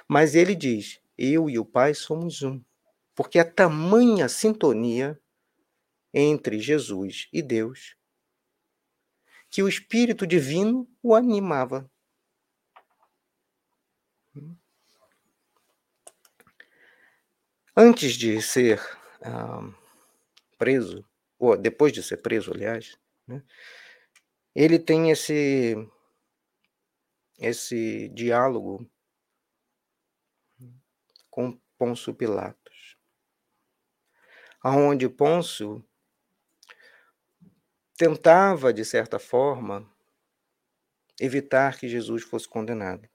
[0.06, 2.62] Mas ele diz: Eu e o Pai somos um
[3.14, 5.18] porque a tamanha sintonia
[6.12, 7.96] entre Jesus e Deus
[9.50, 11.90] que o Espírito Divino o animava.
[17.76, 18.80] Antes de ser
[19.22, 19.60] ah,
[20.58, 21.04] preso,
[21.38, 23.42] ou depois de ser preso, aliás, né,
[24.54, 25.76] ele tem esse
[27.38, 28.88] esse diálogo
[31.30, 32.66] com Pôncio Pilato
[34.66, 35.80] aonde Pôncio
[37.96, 39.88] tentava, de certa forma,
[41.20, 43.08] evitar que Jesus fosse condenado.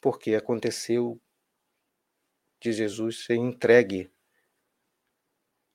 [0.00, 1.20] Porque aconteceu
[2.60, 4.10] de Jesus ser entregue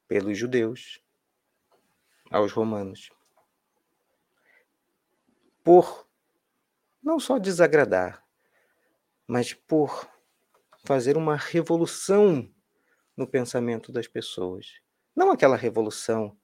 [0.08, 1.02] pelos judeus
[2.30, 3.10] aos romanos.
[5.64, 6.08] Por
[7.02, 8.26] não só desagradar,
[9.28, 10.10] mas por
[10.86, 12.50] fazer uma revolução
[13.16, 14.82] no pensamento das pessoas.
[15.16, 16.38] Não aquela revolução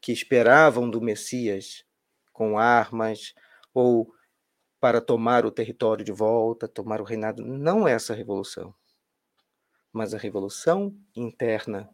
[0.00, 1.84] que esperavam do Messias
[2.32, 3.34] com armas
[3.72, 4.12] ou
[4.80, 7.42] para tomar o território de volta, tomar o reinado.
[7.42, 8.74] Não essa revolução,
[9.94, 11.88] mas a revolução interna,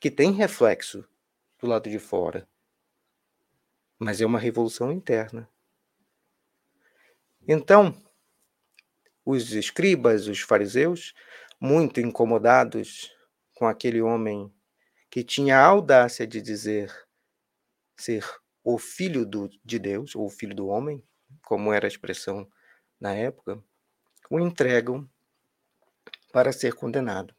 [0.00, 1.06] que tem reflexo
[1.60, 2.48] do lado de fora,
[3.98, 5.46] mas é uma revolução interna.
[7.46, 7.94] Então,
[9.22, 11.12] os escribas, os fariseus,
[11.60, 13.14] muito incomodados
[13.54, 14.50] com aquele homem
[15.10, 16.90] que tinha a audácia de dizer
[17.98, 18.24] ser
[18.64, 21.04] o filho do, de Deus, ou o filho do homem,
[21.42, 22.50] como era a expressão
[22.98, 23.62] na época,
[24.30, 25.06] o entregam
[26.34, 27.32] para ser condenado.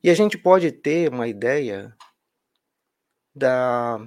[0.00, 1.92] E a gente pode ter uma ideia
[3.34, 3.98] da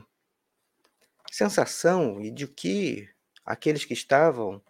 [1.30, 3.14] sensação e de que
[3.46, 4.64] aqueles que estavam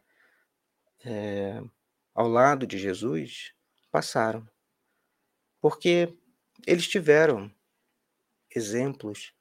[1.06, 1.62] é,
[2.12, 3.54] ao lado de Jesus
[3.92, 4.50] passaram
[5.62, 6.18] porque
[6.66, 7.54] eles tiveram
[8.50, 9.32] exemplos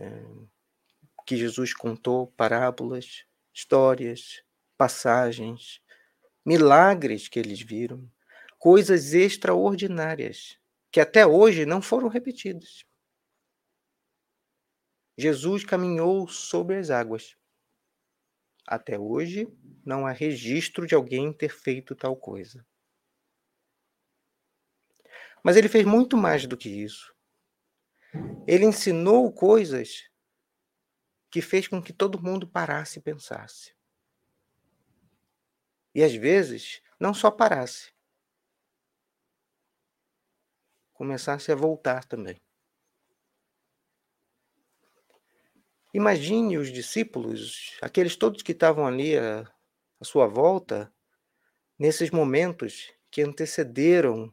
[0.00, 0.24] é,
[1.24, 4.42] que Jesus contou, parábolas, histórias,
[4.76, 5.80] passagens,
[6.48, 8.10] milagres que eles viram,
[8.58, 10.58] coisas extraordinárias
[10.90, 12.86] que até hoje não foram repetidas.
[15.18, 17.36] Jesus caminhou sobre as águas.
[18.66, 19.46] Até hoje
[19.84, 22.66] não há registro de alguém ter feito tal coisa.
[25.44, 27.14] Mas ele fez muito mais do que isso.
[28.46, 30.08] Ele ensinou coisas
[31.30, 33.76] que fez com que todo mundo parasse e pensasse.
[35.98, 37.92] E às vezes, não só parasse,
[40.92, 42.40] começasse a voltar também.
[45.92, 49.40] Imagine os discípulos, aqueles todos que estavam ali à,
[50.00, 50.94] à sua volta,
[51.76, 54.32] nesses momentos que antecederam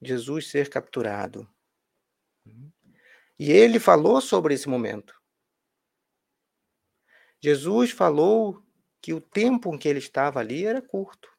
[0.00, 1.52] Jesus ser capturado.
[3.36, 5.12] E ele falou sobre esse momento.
[7.42, 8.64] Jesus falou
[9.06, 11.32] que o tempo em que ele estava ali era curto,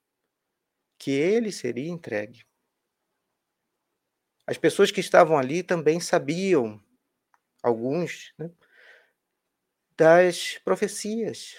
[0.98, 2.46] que ele seria entregue.
[4.46, 6.82] As pessoas que estavam ali também sabiam,
[7.62, 8.50] alguns, né,
[9.98, 11.58] das profecias,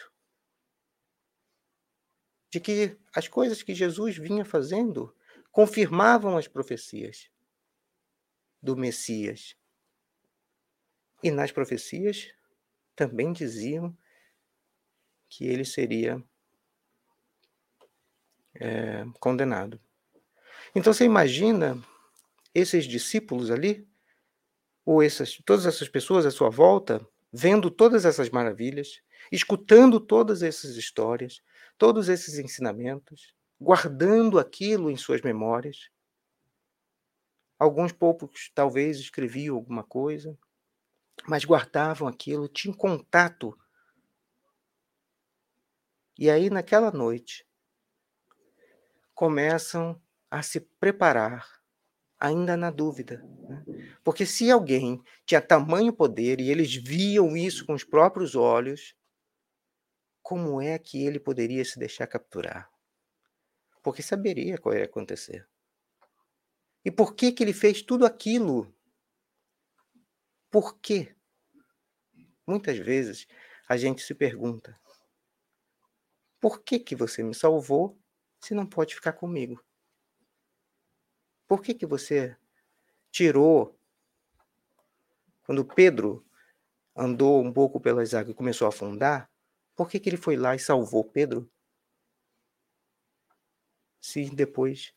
[2.51, 5.15] de que as coisas que Jesus vinha fazendo
[5.53, 7.31] confirmavam as profecias
[8.63, 9.55] do Messias.
[11.23, 12.33] E nas profecias
[12.97, 13.95] também diziam
[15.29, 16.23] que ele seria
[18.55, 19.81] é, condenado.
[20.75, 21.83] Então você imagina
[22.55, 23.87] esses discípulos ali,
[24.85, 30.77] ou essas, todas essas pessoas à sua volta, vendo todas essas maravilhas, escutando todas essas
[30.77, 31.43] histórias,
[31.77, 35.91] todos esses ensinamentos, guardando aquilo em suas memórias.
[37.59, 40.37] Alguns poucos talvez escreviam alguma coisa,
[41.27, 43.59] mas guardavam aquilo, tinham contato
[46.19, 47.47] e aí, naquela noite,
[49.15, 51.49] começam a se preparar,
[52.19, 53.23] ainda na dúvida.
[53.49, 53.65] Né?
[54.03, 58.97] Porque se alguém tinha tamanho poder e eles viam isso com os próprios olhos,
[60.21, 62.69] como é que ele poderia se deixar capturar?
[63.83, 65.49] Porque saberia qual ia acontecer.
[66.85, 68.75] E por que, que ele fez tudo aquilo?
[70.51, 71.15] Por quê?
[72.47, 73.27] Muitas vezes
[73.69, 74.79] a gente se pergunta:
[76.41, 77.99] por que, que você me salvou
[78.41, 79.63] se não pode ficar comigo?
[81.47, 82.37] Por que, que você
[83.11, 83.77] tirou.
[85.45, 86.25] Quando Pedro
[86.95, 89.31] andou um pouco pelas águas e começou a afundar,
[89.75, 91.51] por que, que ele foi lá e salvou Pedro?
[94.01, 94.93] Se depois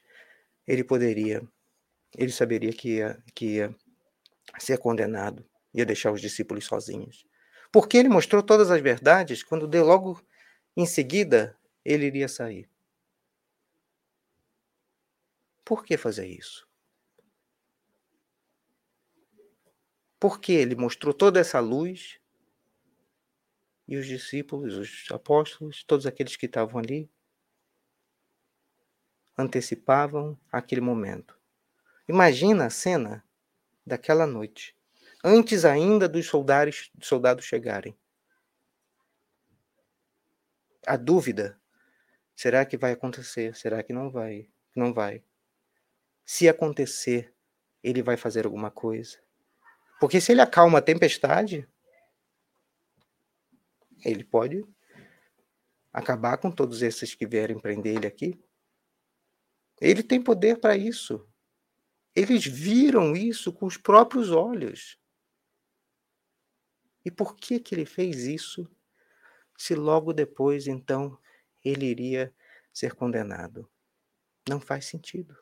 [0.68, 1.42] ele poderia,
[2.18, 3.76] ele saberia que ia, que ia
[4.60, 7.26] ser condenado, ia deixar os discípulos sozinhos.
[7.72, 10.22] Porque ele mostrou todas as verdades quando deu logo
[10.76, 12.70] em seguida, ele iria sair.
[15.66, 16.68] Por que fazer isso?
[20.20, 22.20] Porque ele mostrou toda essa luz
[23.88, 27.10] e os discípulos, os apóstolos, todos aqueles que estavam ali,
[29.38, 31.38] antecipavam aquele momento.
[32.08, 33.26] Imagina a cena
[33.86, 34.76] daquela noite,
[35.24, 37.98] antes ainda dos soldados, soldados chegarem
[40.92, 41.58] a dúvida:
[42.36, 43.56] será que vai acontecer?
[43.56, 44.50] Será que não vai?
[44.76, 45.24] Não vai.
[46.26, 47.34] Se acontecer,
[47.82, 49.18] ele vai fazer alguma coisa.
[50.02, 51.66] Porque se ele acalma a tempestade,
[54.04, 54.66] ele pode
[55.94, 58.38] acabar com todos esses que vierem prender ele aqui.
[59.80, 61.26] Ele tem poder para isso.
[62.14, 65.00] Eles viram isso com os próprios olhos.
[67.06, 68.70] E por que que ele fez isso?
[69.62, 71.16] Se logo depois, então,
[71.64, 72.34] ele iria
[72.74, 73.70] ser condenado.
[74.50, 75.38] Não faz sentido.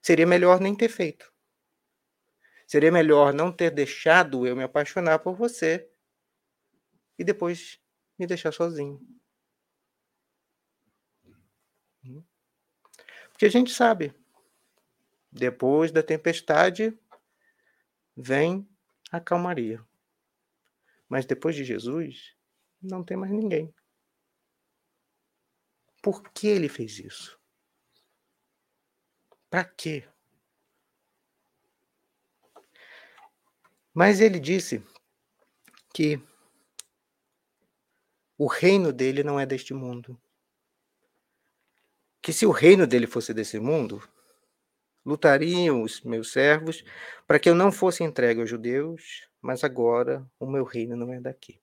[0.00, 1.34] Seria melhor nem ter feito.
[2.64, 5.90] Seria melhor não ter deixado eu me apaixonar por você
[7.18, 7.80] e depois
[8.16, 9.04] me deixar sozinho.
[13.32, 14.14] Porque a gente sabe,
[15.32, 16.96] depois da tempestade
[18.16, 18.68] vem
[19.10, 19.84] a calmaria.
[21.08, 22.35] Mas depois de Jesus,
[22.86, 23.74] não tem mais ninguém.
[26.02, 27.38] Por que ele fez isso?
[29.50, 30.08] Para quê?
[33.92, 34.84] Mas ele disse
[35.94, 36.20] que
[38.36, 40.20] o reino dele não é deste mundo.
[42.20, 44.06] Que se o reino dele fosse desse mundo,
[45.04, 46.84] lutariam os meus servos
[47.26, 51.20] para que eu não fosse entregue aos judeus, mas agora o meu reino não é
[51.20, 51.60] daqui.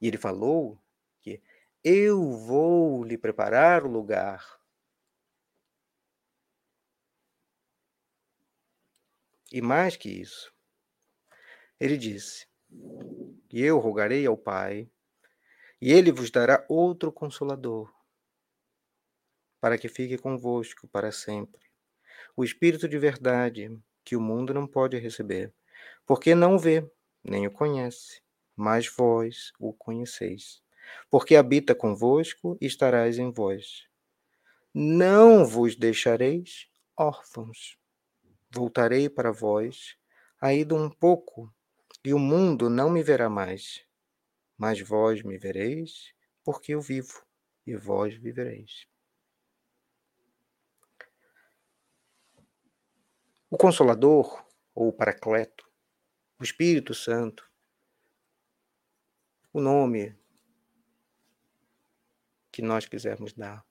[0.00, 0.80] E ele falou
[1.20, 1.42] que
[1.82, 4.58] eu vou lhe preparar o lugar.
[9.52, 10.52] E mais que isso,
[11.78, 12.48] ele disse:
[13.50, 14.90] E eu rogarei ao Pai,
[15.80, 17.92] e ele vos dará outro consolador,
[19.60, 21.60] para que fique convosco para sempre.
[22.36, 25.54] O Espírito de verdade, que o mundo não pode receber,
[26.04, 26.88] porque não vê
[27.22, 28.22] nem o conhece,
[28.56, 30.62] mas vós o conheceis,
[31.10, 33.86] porque habita convosco e estarás em vós.
[34.72, 37.78] Não vos deixareis órfãos.
[38.50, 39.96] Voltarei para vós,
[40.40, 41.52] ainda um pouco,
[42.04, 43.84] e o mundo não me verá mais.
[44.56, 47.22] Mas vós me vereis, porque eu vivo,
[47.66, 48.86] e vós vivereis.
[53.50, 54.44] O Consolador,
[54.74, 55.66] ou o Paracleto,
[56.38, 57.50] o Espírito Santo,
[59.56, 60.14] o nome
[62.52, 63.64] que nós quisermos dar,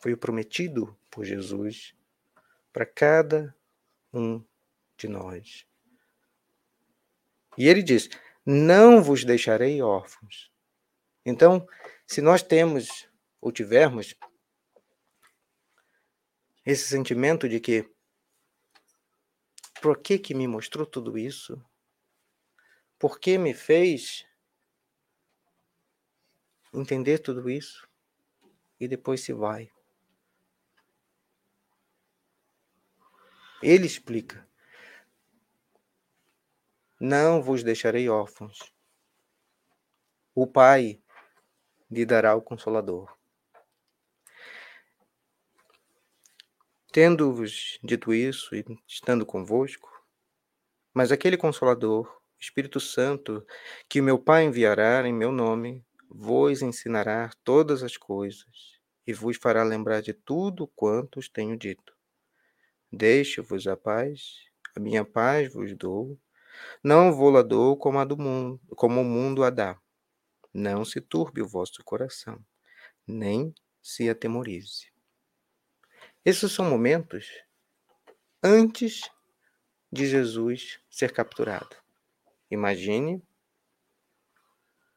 [0.00, 1.94] foi o prometido por Jesus
[2.72, 3.54] para cada
[4.10, 4.42] um
[4.96, 5.66] de nós.
[7.58, 8.08] E ele diz:
[8.46, 10.50] Não vos deixarei órfãos.
[11.22, 11.68] Então,
[12.06, 13.06] se nós temos
[13.42, 14.14] ou tivermos
[16.64, 17.86] esse sentimento de que
[19.82, 21.62] por que que me mostrou tudo isso?
[22.98, 24.26] Por que me fez
[26.74, 27.88] entender tudo isso?
[28.80, 29.70] E depois se vai.
[33.62, 34.48] Ele explica:
[37.00, 38.72] Não vos deixarei órfãos.
[40.34, 41.02] O Pai
[41.90, 43.16] lhe dará o Consolador.
[46.92, 49.88] Tendo-vos dito isso e estando convosco,
[50.94, 53.44] mas aquele Consolador, Espírito Santo,
[53.88, 59.62] que meu Pai enviará em meu nome, vos ensinará todas as coisas e vos fará
[59.62, 61.94] lembrar de tudo quanto os tenho dito.
[62.92, 64.36] Deixo-vos a paz,
[64.74, 66.18] a minha paz vos dou.
[66.82, 69.78] Não vou la dou como a do mundo, como o mundo a dá.
[70.52, 72.42] Não se turbe o vosso coração,
[73.06, 74.92] nem se atemorize.
[76.24, 77.26] Esses são momentos
[78.42, 79.02] antes
[79.90, 81.76] de Jesus ser capturado.
[82.50, 83.22] Imagine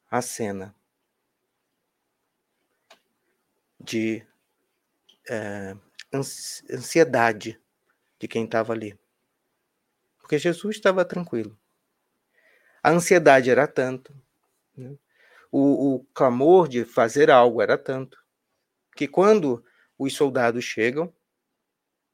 [0.10, 0.76] a cena
[3.80, 4.26] de
[5.30, 5.76] é,
[6.14, 7.60] ansiedade
[8.20, 8.98] de quem estava ali.
[10.20, 11.58] Porque Jesus estava tranquilo.
[12.84, 14.16] A ansiedade era tanto,
[14.76, 14.96] né?
[15.52, 18.18] o, o clamor de fazer algo era tanto,
[18.96, 19.64] que quando
[19.98, 21.14] os soldados chegam,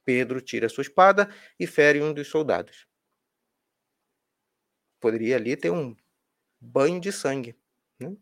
[0.03, 1.29] Pedro tira sua espada
[1.59, 2.86] e fere um dos soldados.
[5.00, 5.95] Poderia ali ter um
[6.60, 7.56] banho de sangue.
[8.00, 8.16] Né?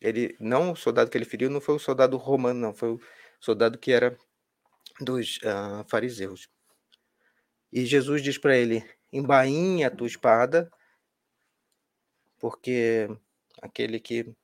[0.00, 3.00] Ele, não o soldado que ele feriu não foi o soldado romano, não, foi o
[3.40, 4.18] soldado que era
[5.00, 6.48] dos uh, fariseus.
[7.72, 10.70] E Jesus diz para ele: embainha a tua espada,
[12.38, 13.08] porque
[13.62, 14.34] aquele que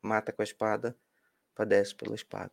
[0.00, 0.96] mata com a espada
[1.54, 2.52] padece pela espada.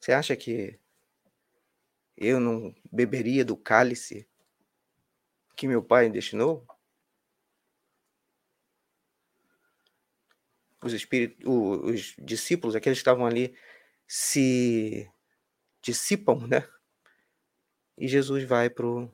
[0.00, 0.79] Você acha que
[2.20, 4.28] eu não beberia do cálice
[5.56, 6.66] que meu pai destinou?
[10.82, 13.54] Os, espíritos, os discípulos, aqueles que estavam ali
[14.06, 15.10] se
[15.82, 16.66] dissipam, né?
[17.98, 19.12] E Jesus vai pro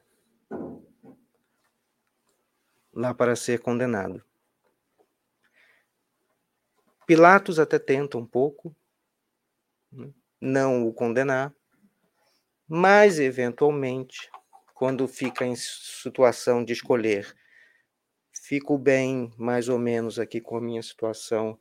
[2.92, 4.24] lá para ser condenado.
[7.06, 8.74] Pilatos até tenta um pouco
[9.92, 10.12] né?
[10.40, 11.52] não o condenar,
[12.68, 14.30] mas eventualmente,
[14.74, 17.34] quando fica em situação de escolher,
[18.32, 21.58] fico bem mais ou menos aqui com a minha situação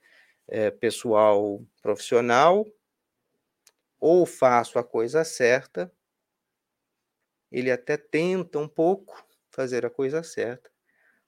[0.48, 2.66] é, pessoal, profissional,
[4.00, 5.92] ou faço a coisa certa,
[7.52, 10.70] ele até tenta um pouco fazer a coisa certa,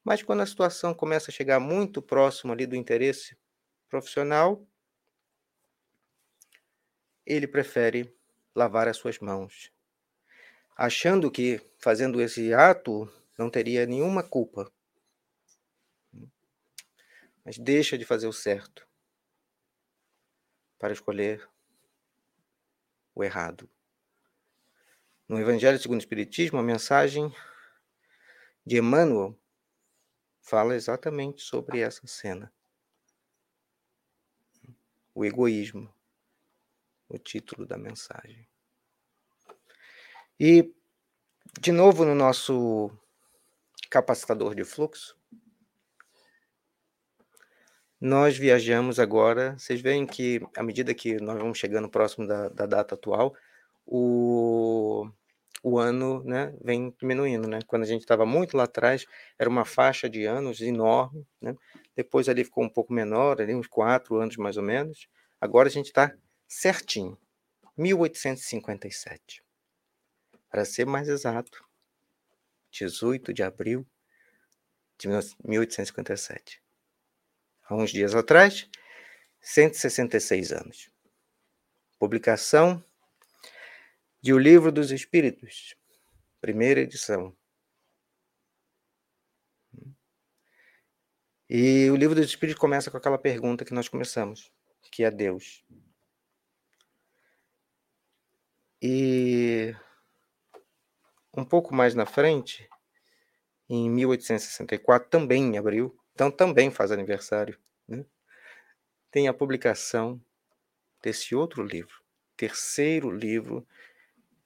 [0.03, 3.37] mas quando a situação começa a chegar muito próximo ali do interesse
[3.89, 4.67] profissional,
[7.25, 8.16] ele prefere
[8.57, 9.71] lavar as suas mãos,
[10.75, 14.71] achando que fazendo esse ato não teria nenhuma culpa.
[17.45, 18.87] Mas deixa de fazer o certo
[20.79, 21.47] para escolher
[23.13, 23.69] o errado.
[25.29, 27.31] No Evangelho segundo o Espiritismo, a mensagem
[28.65, 29.39] de Emmanuel
[30.41, 32.51] fala exatamente sobre essa cena.
[35.13, 35.93] O egoísmo,
[37.09, 38.47] o título da mensagem.
[40.39, 40.71] E,
[41.59, 42.91] de novo, no nosso
[43.89, 45.17] capacitador de fluxo,
[47.99, 49.57] nós viajamos agora.
[49.57, 53.35] Vocês veem que, à medida que nós vamos chegando próximo da, da data atual,
[53.85, 55.09] o,
[55.63, 57.47] o ano né, vem diminuindo.
[57.47, 57.59] Né?
[57.65, 59.05] Quando a gente estava muito lá atrás,
[59.39, 61.25] era uma faixa de anos enorme.
[61.41, 61.55] Né?
[61.95, 65.07] Depois ali ficou um pouco menor, ali uns quatro anos mais ou menos.
[65.41, 66.13] Agora a gente está
[66.47, 67.17] certinho.
[67.77, 69.43] 1857.
[70.49, 71.63] para ser mais exato,
[72.71, 73.85] 18 de abril
[74.97, 76.61] de 1857.
[77.63, 78.67] Há uns dias atrás,
[79.41, 80.89] 166 anos.
[81.99, 82.83] Publicação
[84.21, 85.75] de O Livro dos Espíritos,
[86.39, 87.35] primeira edição.
[91.49, 94.51] E o Livro dos Espíritos começa com aquela pergunta que nós começamos,
[94.91, 95.63] que é Deus.
[98.81, 99.75] E
[101.35, 102.69] um pouco mais na frente,
[103.69, 108.05] em 1864, também em abril, então também faz aniversário, né?
[109.11, 110.21] tem a publicação
[111.01, 112.01] desse outro livro,
[112.35, 113.67] terceiro livro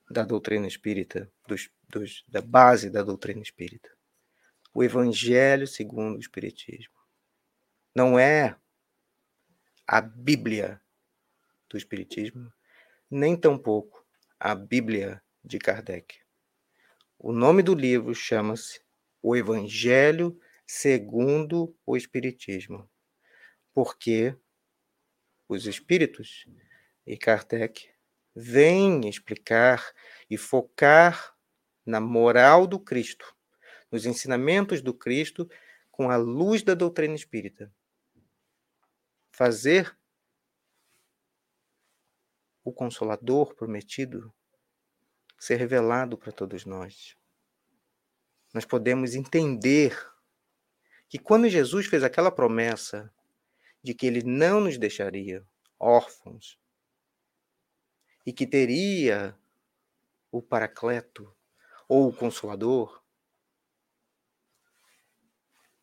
[0.10, 3.90] da doutrina espírita, dos, dos, da base da doutrina espírita.
[4.74, 6.94] O Evangelho segundo o Espiritismo.
[7.94, 8.56] Não é
[9.86, 10.82] a Bíblia
[11.70, 12.52] do Espiritismo,
[13.10, 14.01] nem tampouco
[14.44, 16.20] a Bíblia de Kardec.
[17.20, 18.82] O nome do livro chama-se
[19.22, 20.36] O Evangelho
[20.66, 22.89] segundo o Espiritismo,
[23.72, 24.36] porque
[25.48, 26.48] os espíritos
[27.06, 27.88] e Kardec
[28.36, 29.94] vêm explicar
[30.28, 31.38] e focar
[31.86, 33.36] na moral do Cristo,
[33.92, 35.48] nos ensinamentos do Cristo
[35.92, 37.72] com a luz da doutrina espírita.
[39.32, 39.96] Fazer
[42.64, 44.34] o consolador prometido
[45.39, 47.18] ser revelado para todos nós.
[48.53, 49.97] Nós podemos entender
[51.09, 53.14] que quando Jesus fez aquela promessa
[53.84, 55.45] de que ele não nos deixaria
[55.80, 56.59] órfãos
[58.26, 59.36] e que teria
[60.32, 61.36] o Paracleto
[61.88, 63.01] ou o Consolador,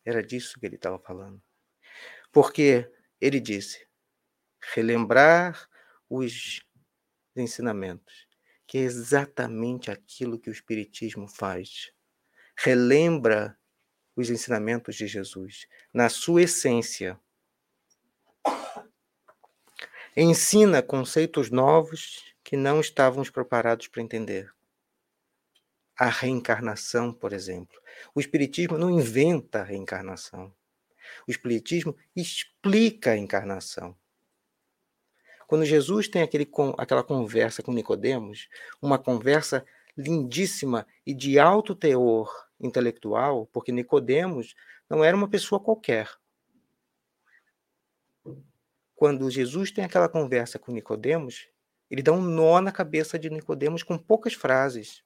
[0.05, 1.41] era disso que ele estava falando.
[2.31, 3.87] Porque ele disse:
[4.73, 5.69] relembrar
[6.09, 6.65] os
[7.39, 8.29] ensinamentos
[8.69, 11.91] que é exatamente aquilo que o Espiritismo faz.
[12.55, 13.57] Relembra
[14.15, 17.19] os ensinamentos de Jesus na sua essência.
[20.15, 24.53] Ensina conceitos novos que não estávamos preparados para entender.
[25.97, 27.81] A reencarnação, por exemplo.
[28.13, 30.53] O Espiritismo não inventa a reencarnação.
[31.27, 33.97] O Espiritismo explica a encarnação.
[35.49, 36.47] Quando Jesus tem aquele,
[36.77, 38.47] aquela conversa com Nicodemos,
[38.79, 39.65] uma conversa
[39.97, 44.53] lindíssima e de alto teor intelectual, porque Nicodemos
[44.87, 46.07] não era uma pessoa qualquer.
[48.95, 51.49] Quando Jesus tem aquela conversa com Nicodemos,
[51.89, 55.03] ele dá um nó na cabeça de Nicodemos com poucas frases.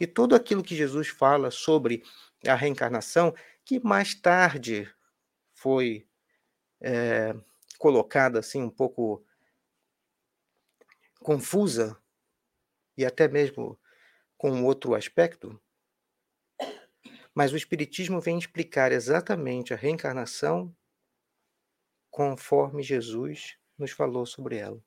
[0.00, 2.02] E tudo aquilo que Jesus fala sobre
[2.44, 3.32] a reencarnação,
[3.64, 4.92] que mais tarde
[5.52, 6.04] foi
[6.80, 7.34] é,
[7.78, 9.24] colocada assim um pouco
[11.20, 11.98] confusa
[12.96, 13.78] e até mesmo
[14.36, 15.60] com outro aspecto,
[17.34, 20.74] mas o Espiritismo vem explicar exatamente a reencarnação
[22.10, 24.80] conforme Jesus nos falou sobre ela.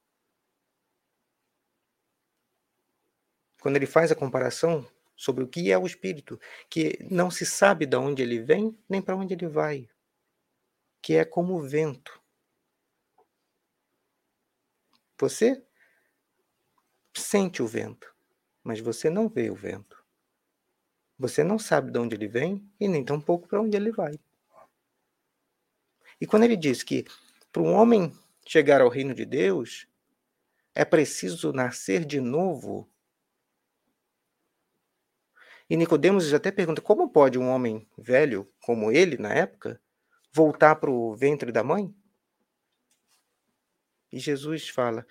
[3.59, 7.85] Quando ele faz a comparação sobre o que é o espírito, que não se sabe
[7.85, 9.89] de onde ele vem nem para onde ele vai
[11.08, 12.22] que é como o vento.
[15.18, 15.66] Você
[17.16, 18.14] sente o vento,
[18.62, 20.03] mas você não vê o vento.
[21.18, 24.20] Você não sabe de onde ele vem e nem tampouco para onde ele vai.
[26.20, 27.05] E quando ele diz que
[27.53, 28.14] para um homem
[28.45, 29.88] chegar ao reino de Deus
[30.76, 32.86] é preciso nascer de novo.
[35.70, 39.82] E Nicodemos até pergunta: como pode um homem velho como ele na época
[40.32, 41.93] voltar para o ventre da mãe?
[44.11, 45.05] E Jesus fala: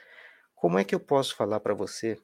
[0.55, 2.21] Como é que eu posso falar para você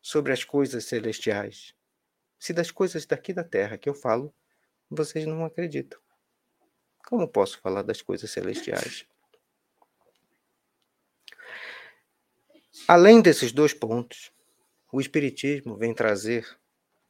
[0.00, 1.74] sobre as coisas celestiais?
[2.38, 4.34] Se das coisas daqui da terra que eu falo,
[4.90, 6.00] vocês não acreditam.
[7.06, 9.06] Como posso falar das coisas celestiais?
[12.86, 14.32] Além desses dois pontos,
[14.92, 16.46] o Espiritismo vem trazer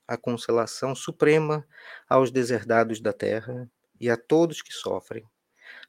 [0.06, 1.66] a consolação suprema
[2.08, 3.70] aos deserdados da terra
[4.00, 5.28] e a todos que sofrem,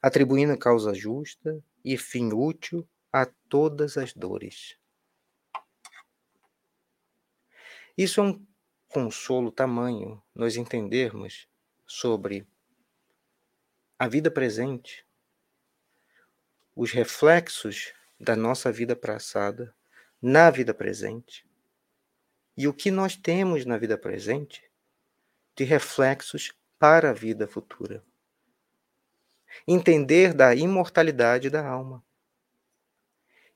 [0.02, 4.76] atribuindo causa justa e fim útil a todas as dores.
[7.96, 8.46] Isso é um
[8.88, 11.48] consolo tamanho nós entendermos
[11.86, 12.46] sobre
[13.98, 15.06] a vida presente,
[16.74, 19.74] os reflexos da nossa vida passada
[20.22, 21.46] na vida presente
[22.56, 24.70] e o que nós temos na vida presente
[25.56, 28.02] de reflexos para a vida futura.
[29.68, 32.02] Entender da imortalidade da alma.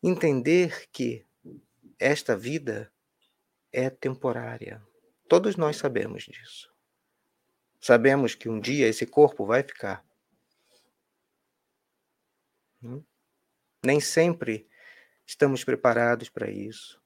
[0.03, 1.27] Entender que
[1.99, 2.93] esta vida
[3.73, 4.87] é temporária.
[5.27, 6.71] Todos nós sabemos disso.
[7.81, 10.05] Sabemos que um dia esse corpo vai ficar.
[12.83, 13.03] Hum?
[13.83, 14.69] Nem sempre
[15.25, 17.01] estamos preparados para isso,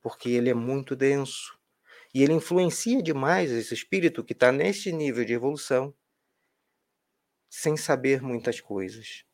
[0.00, 1.61] porque ele é muito denso
[2.14, 5.94] e ele influencia demais esse espírito que está neste nível de evolução,
[7.48, 9.24] sem saber muitas coisas.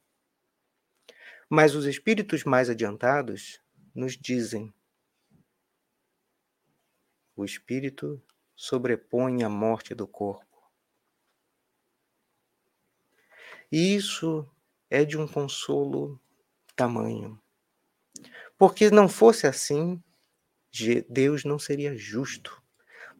[1.48, 3.60] Mas os espíritos mais adiantados
[3.94, 4.72] nos dizem:
[7.34, 8.22] o espírito
[8.54, 10.46] sobrepõe a morte do corpo.
[13.70, 14.48] E isso
[14.90, 16.20] é de um consolo
[16.74, 17.40] tamanho.
[18.56, 20.02] Porque não fosse assim,
[21.08, 22.62] Deus não seria justo.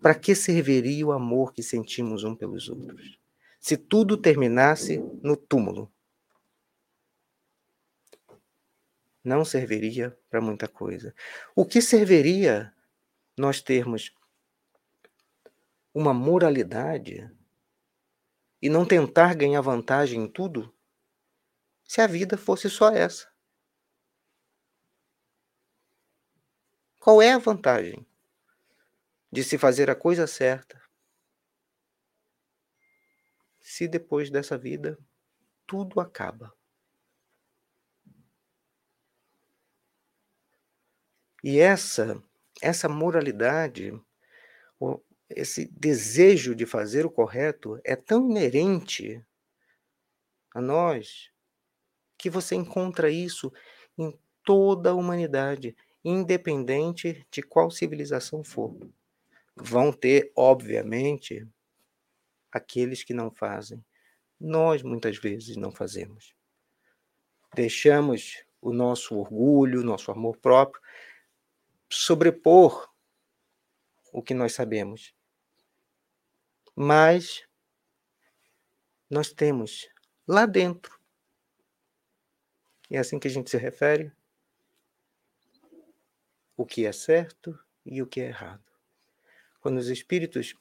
[0.00, 3.18] Para que serviria o amor que sentimos um pelos outros?
[3.60, 5.92] Se tudo terminasse no túmulo.
[9.24, 11.14] Não serviria para muita coisa.
[11.54, 12.72] O que serviria
[13.36, 14.14] nós termos
[15.92, 17.28] uma moralidade
[18.62, 20.72] e não tentar ganhar vantagem em tudo
[21.84, 23.28] se a vida fosse só essa?
[27.00, 28.06] Qual é a vantagem
[29.30, 30.80] de se fazer a coisa certa
[33.60, 34.98] se depois dessa vida
[35.66, 36.52] tudo acaba?
[41.42, 42.22] E essa
[42.60, 43.92] essa moralidade,
[45.30, 49.24] esse desejo de fazer o correto é tão inerente
[50.54, 51.30] a nós
[52.18, 53.52] que você encontra isso
[53.96, 58.76] em toda a humanidade independente de qual civilização for.
[59.60, 61.46] Vão ter, obviamente,
[62.50, 63.84] aqueles que não fazem.
[64.40, 66.34] Nós muitas vezes não fazemos.
[67.54, 70.82] Deixamos o nosso orgulho, nosso amor próprio
[71.88, 72.88] sobrepor
[74.12, 75.14] o que nós sabemos.
[76.74, 77.46] Mas
[79.10, 79.88] nós temos
[80.26, 80.98] lá dentro,
[82.90, 84.12] e é assim que a gente se refere,
[86.56, 88.67] o que é certo e o que é errado.
[89.60, 90.54] Quando os espíritos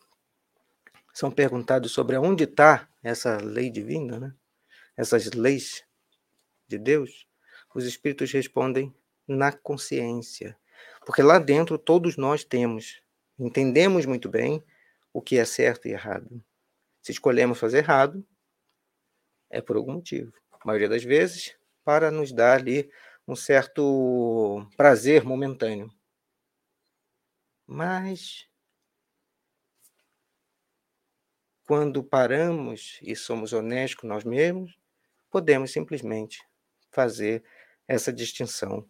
[1.14, 4.36] são perguntados sobre onde está essa lei divina, né?
[4.95, 5.84] essas leis
[6.68, 7.28] de Deus,
[7.74, 8.93] os espíritos respondem
[9.28, 10.58] na consciência.
[11.06, 13.02] Porque lá dentro todos nós temos,
[13.38, 14.64] entendemos muito bem
[15.14, 16.43] o que é certo e errado.
[17.02, 18.26] Se escolhemos fazer errado,
[19.50, 20.34] é por algum motivo.
[20.52, 22.91] A maioria das vezes, para nos dar ali
[23.28, 25.89] um certo prazer momentâneo.
[27.66, 28.48] Mas
[31.68, 34.80] quando paramos e somos honestos com nós mesmos,
[35.30, 36.41] podemos simplesmente
[36.89, 37.43] fazer
[37.86, 38.88] essa distinção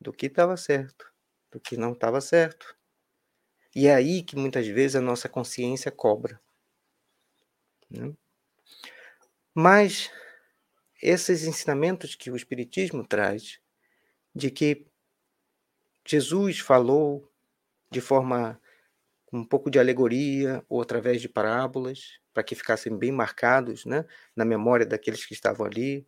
[0.00, 1.12] do que estava certo,
[1.50, 2.76] do que não estava certo.
[3.74, 6.40] E é aí que muitas vezes a nossa consciência cobra.
[7.90, 8.14] Né?
[9.52, 10.08] Mas
[11.02, 13.60] esses ensinamentos que o Espiritismo traz
[14.32, 14.86] de que
[16.06, 17.28] Jesus falou
[17.90, 18.61] de forma
[19.32, 24.04] um pouco de alegoria ou através de parábolas, para que ficassem bem marcados né,
[24.36, 26.06] na memória daqueles que estavam ali,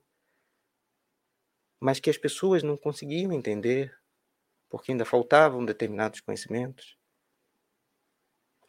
[1.81, 3.97] mas que as pessoas não conseguiam entender,
[4.69, 6.99] porque ainda faltavam determinados conhecimentos.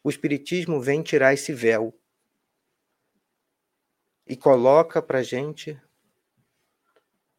[0.02, 1.98] O Espiritismo vem tirar esse véu
[4.26, 5.80] e coloca para a gente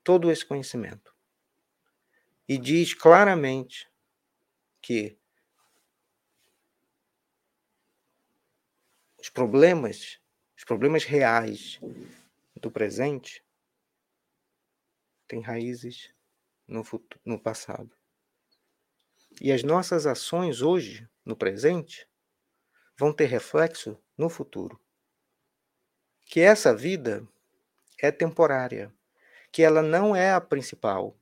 [0.04, 1.18] todo esse conhecimento
[2.48, 3.90] e diz claramente
[4.82, 5.18] que
[9.28, 10.22] os problemas,
[10.58, 11.82] os problemas reais
[12.56, 13.44] do presente
[15.28, 16.14] têm raízes
[16.66, 17.92] no, futuro, no passado.
[19.42, 22.08] E as nossas ações hoje, no presente,
[22.98, 24.80] vão ter reflexo no futuro.
[26.26, 27.28] Que essa vida
[28.02, 28.94] é temporária,
[29.52, 31.20] que ela não é a principal,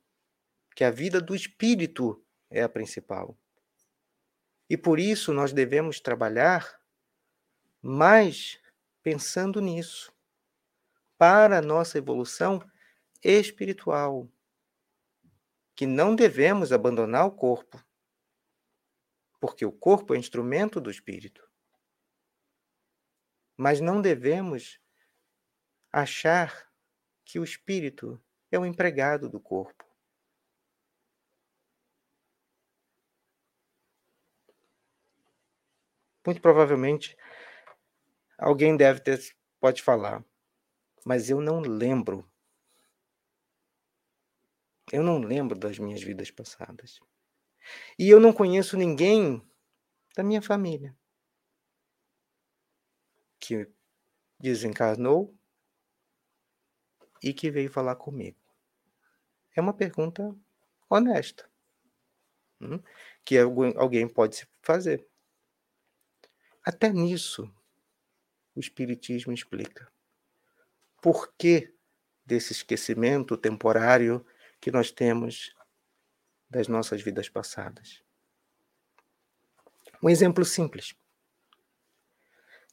[0.76, 3.36] que a vida do espírito é a principal.
[4.70, 6.85] E por isso nós devemos trabalhar
[7.86, 8.60] mais
[9.04, 10.12] pensando nisso,
[11.20, 12.60] para a nossa evolução
[13.24, 14.28] espiritual,
[15.76, 17.80] que não devemos abandonar o corpo,
[19.40, 21.48] porque o corpo é instrumento do espírito.
[23.56, 24.80] Mas não devemos
[25.92, 26.68] achar
[27.24, 28.20] que o espírito
[28.52, 29.86] é o empregado do corpo.
[36.26, 37.16] Muito provavelmente
[38.38, 40.24] alguém deve ter pode falar,
[41.06, 42.30] mas eu não lembro.
[44.92, 47.00] Eu não lembro das minhas vidas passadas.
[47.98, 49.42] E eu não conheço ninguém
[50.16, 50.96] da minha família
[53.40, 53.68] que
[54.40, 55.36] desencarnou
[57.22, 58.38] e que veio falar comigo.
[59.56, 60.36] É uma pergunta
[60.90, 61.50] honesta,
[62.62, 62.80] hum,
[63.24, 65.08] que alguém pode fazer.
[66.64, 67.52] Até nisso,
[68.56, 69.88] o Espiritismo explica.
[71.02, 71.74] Por que
[72.26, 74.26] desse esquecimento temporário
[74.60, 75.54] que nós temos
[76.50, 78.02] das nossas vidas passadas?
[80.02, 80.96] Um exemplo simples.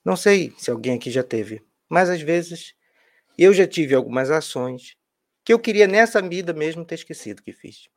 [0.05, 2.75] Não sei se alguém aqui já teve, mas às vezes
[3.39, 4.97] eu já tive algumas ações
[5.45, 7.89] que eu queria nessa vida mesmo ter esquecido que fiz.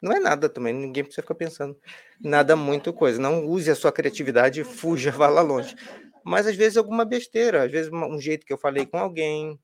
[0.00, 1.76] Não é nada também, ninguém precisa ficar pensando
[2.20, 3.20] nada muito coisa.
[3.20, 5.74] Não use a sua criatividade e fuja, vá lá longe.
[6.28, 9.58] Mas às vezes alguma besteira, às vezes um jeito que eu falei com alguém,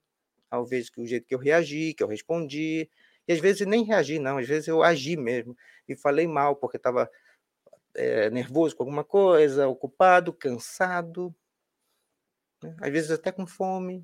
[0.50, 2.88] às vezes o jeito que eu reagi, que eu respondi,
[3.28, 5.54] e às vezes nem reagi, não, às vezes eu agi mesmo
[5.86, 7.10] e falei mal porque estava
[7.94, 11.34] é, nervoso com alguma coisa, ocupado, cansado,
[12.62, 12.74] né?
[12.80, 14.02] às vezes até com fome,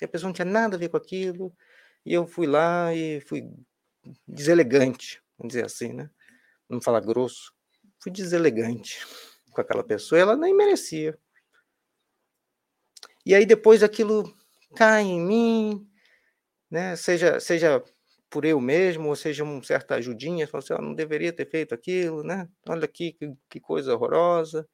[0.00, 1.54] e a pessoa não tinha nada a ver com aquilo,
[2.06, 3.50] e eu fui lá e fui
[4.26, 6.08] deselegante, vamos dizer assim, né?
[6.70, 7.52] Vamos falar grosso.
[8.02, 9.06] Fui deselegante
[9.50, 11.18] com aquela pessoa, ela nem merecia.
[13.24, 14.34] E aí depois aquilo
[14.76, 15.88] cai em mim,
[16.70, 16.96] né?
[16.96, 17.82] Seja, seja
[18.30, 21.74] por eu mesmo, ou seja, uma certa ajudinha, fala assim, oh, não deveria ter feito
[21.74, 22.48] aquilo, né?
[22.68, 24.66] Olha aqui que, que coisa horrorosa.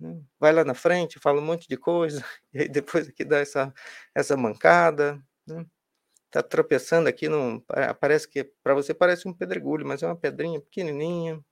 [0.00, 0.20] Né?
[0.38, 3.72] Vai lá na frente, fala um monte de coisa, e aí depois aqui dá essa,
[4.14, 5.66] essa mancada, né?
[6.30, 7.60] Tá tropeçando aqui, não,
[8.00, 11.42] parece que para você parece um pedregulho, mas é uma pedrinha pequenininha.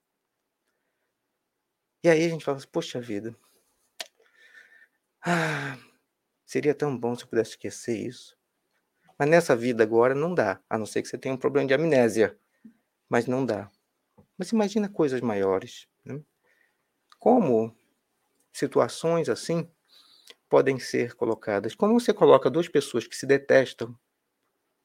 [2.04, 3.36] E aí a gente fala assim, poxa vida,
[5.24, 5.76] ah,
[6.56, 8.34] seria tão bom se eu pudesse esquecer isso.
[9.18, 11.74] Mas nessa vida agora não dá, a não ser que você tenha um problema de
[11.74, 12.38] amnésia.
[13.10, 13.70] Mas não dá.
[14.38, 15.86] Mas imagina coisas maiores.
[16.02, 16.18] Né?
[17.18, 17.76] Como
[18.54, 19.70] situações assim
[20.48, 21.74] podem ser colocadas?
[21.74, 23.94] Como você coloca duas pessoas que se detestam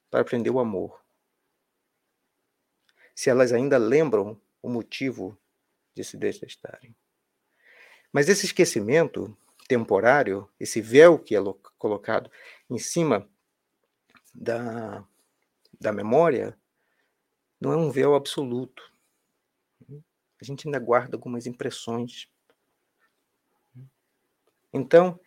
[0.10, 1.02] para aprender o amor?
[3.16, 5.38] Se elas ainda lembram o motivo
[5.96, 6.94] de se detestarem.
[8.12, 9.38] Mas esse esquecimento
[9.72, 11.40] temporário, esse véu que é
[11.78, 12.30] colocado
[12.70, 13.26] em cima
[14.36, 15.02] da,
[15.80, 16.60] da memória
[17.58, 18.92] não é um véu absoluto.
[20.42, 22.28] A gente ainda guarda algumas impressões.
[24.74, 25.18] Então,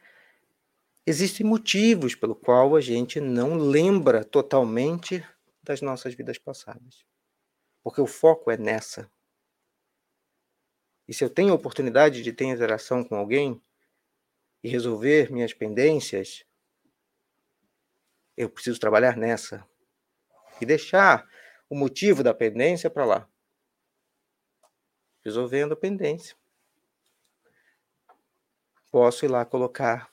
[1.07, 5.27] existem motivos pelo qual a gente não lembra totalmente
[5.63, 7.03] das nossas vidas passadas.
[7.83, 9.11] Porque o foco é nessa.
[11.09, 13.59] E se eu tenho a oportunidade de ter interação com alguém
[14.65, 16.43] e resolver minhas pendências,
[18.35, 19.63] eu preciso trabalhar nessa.
[20.59, 21.29] E deixar
[21.69, 23.29] o motivo da pendência para lá.
[25.23, 26.35] Resolvendo a pendência.
[28.91, 30.11] Posso ir lá colocar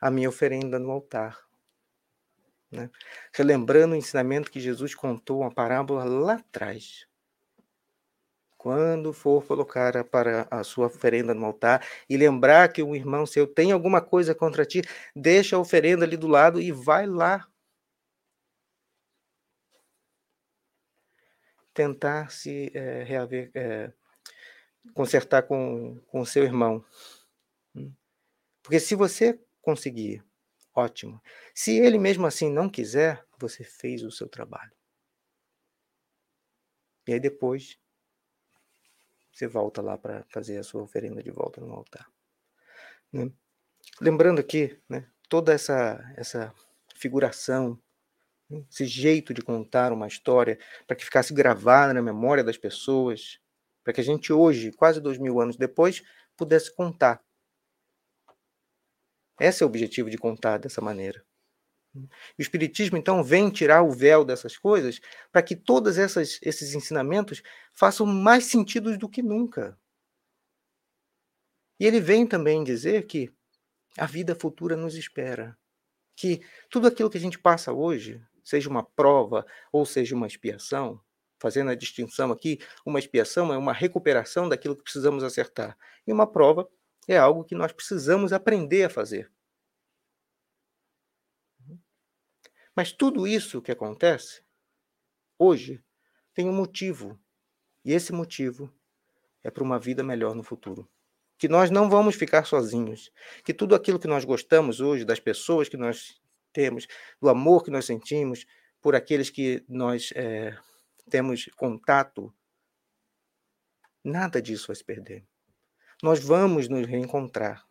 [0.00, 1.38] a minha oferenda no altar.
[2.70, 2.90] Né?
[3.34, 7.06] Relembrando o ensinamento que Jesus contou, uma parábola lá atrás.
[8.64, 13.46] Quando for colocar para a sua oferenda no altar e lembrar que um irmão seu
[13.46, 14.80] tem alguma coisa contra ti,
[15.14, 17.46] deixa a oferenda ali do lado e vai lá.
[21.74, 23.92] Tentar se é, reaver, é,
[24.94, 26.82] consertar com o seu irmão.
[27.74, 27.92] Hum.
[28.62, 30.24] Porque se você conseguir,
[30.74, 31.22] ótimo.
[31.54, 34.72] Se ele mesmo assim não quiser, você fez o seu trabalho.
[37.06, 37.78] E aí depois
[39.34, 42.08] você volta lá para fazer a sua oferenda de volta no altar.
[43.12, 43.30] Né?
[44.00, 46.54] Lembrando aqui, né, toda essa, essa
[46.94, 47.76] figuração,
[48.48, 50.56] né, esse jeito de contar uma história,
[50.86, 53.40] para que ficasse gravada na memória das pessoas,
[53.82, 56.02] para que a gente hoje, quase dois mil anos depois,
[56.36, 57.20] pudesse contar.
[59.40, 61.24] Esse é o objetivo de contar dessa maneira.
[61.94, 62.08] O
[62.42, 67.42] Espiritismo, então, vem tirar o véu dessas coisas para que todos esses ensinamentos
[67.72, 69.78] façam mais sentido do que nunca.
[71.78, 73.32] E ele vem também dizer que
[73.96, 75.56] a vida futura nos espera.
[76.16, 76.40] Que
[76.70, 81.00] tudo aquilo que a gente passa hoje, seja uma prova ou seja uma expiação,
[81.40, 85.76] fazendo a distinção aqui, uma expiação é uma recuperação daquilo que precisamos acertar.
[86.06, 86.68] E uma prova
[87.06, 89.30] é algo que nós precisamos aprender a fazer.
[92.74, 94.42] Mas tudo isso que acontece
[95.38, 95.82] hoje
[96.32, 97.18] tem um motivo.
[97.84, 98.72] E esse motivo
[99.42, 100.88] é para uma vida melhor no futuro.
[101.38, 103.10] Que nós não vamos ficar sozinhos.
[103.44, 106.20] Que tudo aquilo que nós gostamos hoje, das pessoas que nós
[106.52, 106.86] temos,
[107.20, 108.46] do amor que nós sentimos
[108.80, 110.56] por aqueles que nós é,
[111.10, 112.32] temos contato,
[114.04, 115.26] Nada disso vai se perder.
[116.02, 117.66] Nós vamos nos reencontrar,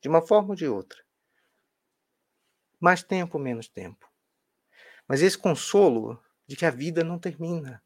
[0.00, 1.04] de uma forma ou de outra.
[2.80, 4.10] Mais tempo, menos tempo.
[5.08, 7.82] Mas esse consolo de que a vida não termina.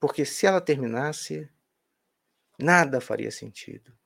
[0.00, 1.50] Porque se ela terminasse,
[2.58, 3.96] nada faria sentido.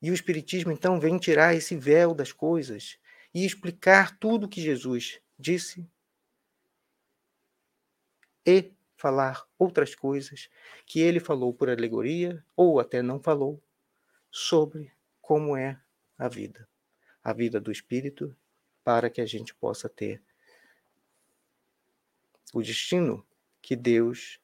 [0.00, 2.98] E o Espiritismo então vem tirar esse véu das coisas
[3.34, 5.88] e explicar tudo o que Jesus disse
[8.44, 10.48] e falar outras coisas
[10.86, 13.62] que ele falou por alegoria ou até não falou
[14.30, 15.80] sobre como é
[16.16, 16.68] a vida,
[17.22, 18.34] a vida do espírito,
[18.86, 20.22] para que a gente possa ter
[22.54, 23.26] o destino
[23.60, 24.40] que Deus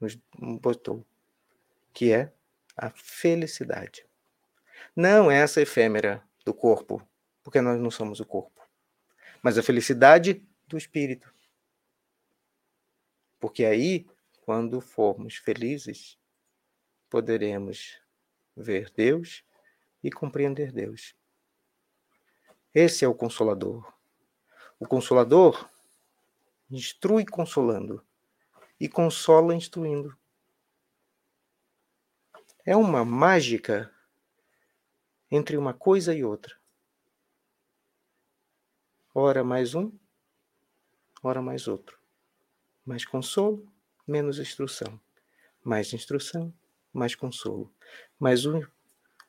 [0.00, 1.06] nos botou,
[1.94, 2.32] que é
[2.76, 4.04] a felicidade.
[4.96, 7.00] Não essa efêmera do corpo,
[7.44, 8.68] porque nós não somos o corpo,
[9.40, 11.32] mas a felicidade do espírito.
[13.38, 14.08] Porque aí,
[14.40, 16.18] quando formos felizes,
[17.08, 18.02] poderemos
[18.56, 19.44] ver Deus
[20.02, 21.14] e compreender Deus.
[22.78, 23.90] Esse é o consolador.
[24.78, 25.66] O consolador
[26.70, 28.04] instrui consolando
[28.78, 30.14] e consola instruindo.
[32.66, 33.90] É uma mágica
[35.30, 36.54] entre uma coisa e outra.
[39.14, 39.90] Ora mais um,
[41.22, 41.98] ora mais outro.
[42.84, 43.66] Mais consolo,
[44.06, 45.00] menos instrução.
[45.64, 46.52] Mais instrução,
[46.92, 47.72] mais consolo.
[48.20, 48.60] Mais um,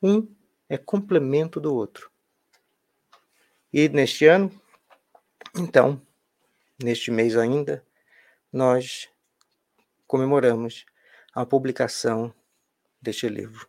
[0.02, 0.30] um
[0.68, 2.12] é complemento do outro.
[3.72, 4.50] E neste ano,
[5.56, 6.00] então,
[6.82, 7.84] neste mês ainda,
[8.52, 9.08] nós
[10.06, 10.86] comemoramos
[11.34, 12.34] a publicação
[13.00, 13.68] deste livro,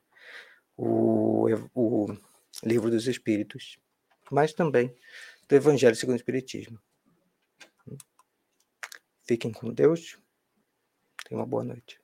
[0.78, 2.18] o, o
[2.64, 3.78] Livro dos Espíritos,
[4.32, 4.96] mas também
[5.48, 6.80] do Evangelho segundo o Espiritismo.
[9.28, 10.18] Fiquem com Deus.
[11.26, 12.02] Tenham uma boa noite.